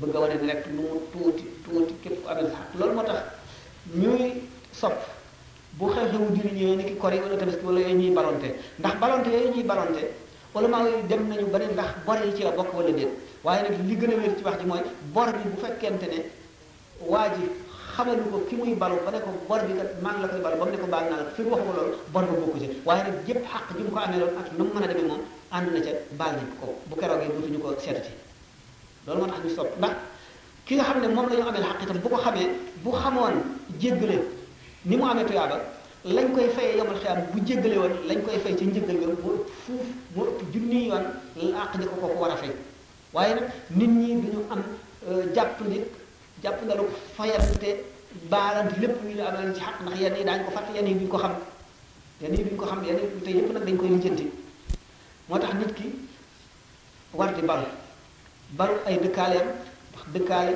bëgg 0.00 0.14
a 0.14 0.18
wane 0.20 0.34
ne 0.42 0.52
rek 0.52 0.66
lu 0.66 0.82
mu 0.82 1.00
tuuti 1.10 1.42
tuuti 1.64 1.94
képp 2.02 2.22
ku 2.22 2.28
amee 2.28 2.46
xaq 2.50 2.78
loolu 2.78 2.94
moo 2.94 3.04
tax 3.04 3.22
ñuy 3.94 4.42
sopp 4.70 4.94
bu 5.78 5.90
xew-xewu 5.90 6.30
diri 6.34 6.50
ñëwee 6.58 6.76
ni 6.76 6.84
ki 6.84 6.96
kori 6.96 7.18
wala 7.18 7.36
tabaski 7.36 7.64
wala 7.64 7.80
yooyu 7.80 7.98
ñuy 7.98 8.10
balonte 8.14 8.48
ndax 8.78 8.94
balonte 9.00 9.26
yooyu 9.30 9.50
ñuy 9.54 9.64
balonte 9.66 10.02
wala 10.54 10.68
maa 10.68 10.82
yi 10.88 11.06
dem 11.08 11.26
nañu 11.28 11.46
ba 11.50 11.58
ne 11.58 11.66
ndax 11.72 11.90
bor 12.06 12.16
yi 12.24 12.34
ci 12.36 12.42
la 12.44 12.50
bokk 12.52 12.72
wala 12.72 12.90
déet 12.92 13.10
waaye 13.42 13.62
nag 13.62 13.74
li 13.88 13.96
gën 13.96 14.12
a 14.12 14.14
wér 14.16 14.36
ci 14.38 14.44
wax 14.44 14.58
ji 14.60 14.66
mooy 14.66 14.82
bor 15.12 15.26
bi 15.42 15.48
bu 15.48 15.56
fekkente 15.60 16.06
ne 16.06 16.22
waa 17.00 17.34
ji 17.34 17.42
xamalu 17.96 18.22
ko 18.32 18.38
ki 18.50 18.54
muy 18.58 18.74
balu 18.74 18.96
ba 19.06 19.10
ne 19.12 19.20
ko 19.20 19.30
bor 19.48 19.60
bi 19.66 19.74
kat 19.78 19.90
maa 20.02 20.12
ngi 20.14 20.22
la 20.22 20.28
koy 20.28 20.40
balu 20.44 20.56
ba 20.58 20.64
mu 20.64 20.70
ne 20.70 20.78
ko 20.78 20.86
baal 20.88 21.04
naa 21.08 21.18
la 21.18 21.26
bor 22.12 22.22
ba 22.24 22.34
bokku 22.42 22.58
ci 22.58 22.68
waaye 22.84 23.02
nag 23.06 23.14
jëpp 23.26 23.42
xaq 23.50 23.66
moom 23.78 23.96
ànd 25.50 25.72
na 25.72 25.80
ca 25.84 26.28
bu 26.88 26.96
keroogee 26.96 27.28
dutuñu 27.34 27.58
ko 27.62 27.74
seetati 27.78 28.10
loolu 29.06 29.20
moo 29.20 29.30
tax 29.30 29.94
ki 30.64 30.74
nga 30.74 30.84
xam 30.84 31.00
ne 31.02 31.08
moom 31.08 31.28
la 31.30 31.36
ñu 31.38 31.46
amee 31.48 31.62
xaq 31.62 31.82
itam 31.82 31.98
bu 31.98 32.08
ko 32.08 32.16
xamee 32.16 32.48
bu 32.82 32.90
xamoon 32.92 33.34
jéggale 33.78 34.16
ni 34.84 34.96
mu 34.96 35.04
amee 35.06 35.24
tuyaaba 35.24 35.56
lañ 36.04 36.28
koy 36.34 36.48
fayee 36.56 36.76
yomal 36.78 36.96
xiyaam 36.98 37.20
bu 37.32 37.38
jéggale 37.46 37.76
woon 37.82 37.94
lañ 38.08 38.18
koy 38.24 38.38
fay 38.44 38.54
ca 38.56 38.64
njëggal 38.64 38.96
nga 38.96 39.06
mu 39.06 39.12
ëpp 39.12 39.22
fuuf 39.22 39.80
mu 40.14 40.22
ëpp 40.26 40.40
junni 40.52 40.88
ko 40.88 41.96
kooku 42.00 42.18
war 42.22 42.30
a 42.32 42.36
waaye 43.14 43.34
nag 43.34 43.44
nit 43.78 43.90
ñi 43.98 44.20
duñu 44.22 44.40
am 44.50 44.62
euh, 45.08 45.32
jàpp 45.34 45.58
japp 46.44 46.62
na 46.68 46.74
lu 46.78 46.84
fayante 47.16 47.56
bi 48.28 48.80
lepp 48.82 48.98
ñu 49.06 49.12
la 49.18 49.24
amal 49.30 49.48
ci 49.54 49.60
xaq 49.66 49.76
ndax 49.82 49.96
yenn 50.00 50.26
dañ 50.28 50.40
ko 50.44 50.50
fàtte 50.56 50.70
yenn 50.76 50.98
yi 51.00 51.06
ko 51.12 51.16
xam 51.18 51.34
yenn 52.20 52.34
yi 52.36 52.56
ko 52.58 52.66
xam 52.66 52.80
yenn 52.86 52.98
yi 53.00 53.06
te 53.24 53.30
yépp 53.38 53.52
nak 53.54 53.64
dañ 53.66 53.76
koy 53.78 53.88
lijjanti 53.88 54.26
motax 55.28 55.54
nit 55.58 55.72
ki 55.76 55.84
war 57.18 57.30
di 57.34 57.42
bal 57.42 57.62
bal 58.58 58.72
ay 58.86 58.98
dekalem 59.04 59.46
ndax 59.92 60.04
dëkkaale 60.14 60.54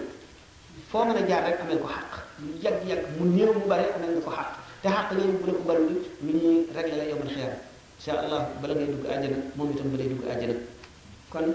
fo 0.90 1.04
nga 1.06 1.14
a 1.20 1.28
jaar 1.30 1.44
rek 1.48 1.60
amel 1.64 1.80
ko 1.82 1.88
xaq 1.88 2.10
lu 2.40 2.48
yag 2.64 2.76
yàgg 2.90 3.06
mu 3.18 3.26
neew 3.36 3.52
mu 3.54 3.66
bari 3.70 3.86
amel 3.98 4.22
ko 4.26 4.30
xaq 4.38 4.50
te 4.82 4.88
xaq 4.90 5.08
yooyu 5.16 5.38
bu 5.40 5.46
ne 5.46 5.54
ko 5.58 5.64
bari 5.68 5.84
lu 5.90 5.96
ñuy 6.24 6.66
réglé 6.76 6.98
la 6.98 7.04
yobul 7.12 7.28
xéer 7.36 7.54
incha 8.06 8.20
allah 8.20 8.48
bala 8.62 8.76
ngay 8.76 8.88
dugg 8.92 9.06
àjjana 9.08 9.36
moom 9.56 9.72
itam 9.72 9.90
ba 9.92 9.98
lay 9.98 10.08
dugg 10.10 10.24
àjjana 10.32 10.54
kon 11.30 11.46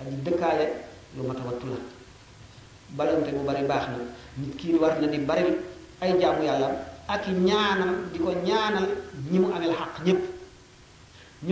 aji 0.00 0.16
dëkkaale 0.24 0.66
lu 1.16 1.22
mat 1.26 1.36
a 1.38 1.44
la 1.44 1.76
balante 2.96 3.30
bu 3.32 3.44
bari 3.44 3.66
baax 3.68 3.86
na 3.90 3.98
nit 4.40 4.56
kii 4.56 4.74
war 4.80 4.98
na 5.00 5.06
di 5.06 5.18
bari 5.18 5.44
ay 6.00 6.18
jaamu 6.20 6.42
yàlla 6.44 6.68
ak 7.08 7.26
i 7.28 7.32
ñaanam 7.32 8.08
di 8.12 8.18
ko 8.18 8.32
ñaanal 8.32 8.86
ñi 9.30 9.38
mu 9.38 9.48
amel 9.54 9.72
xaq 9.78 9.94
ñépp 10.06 10.31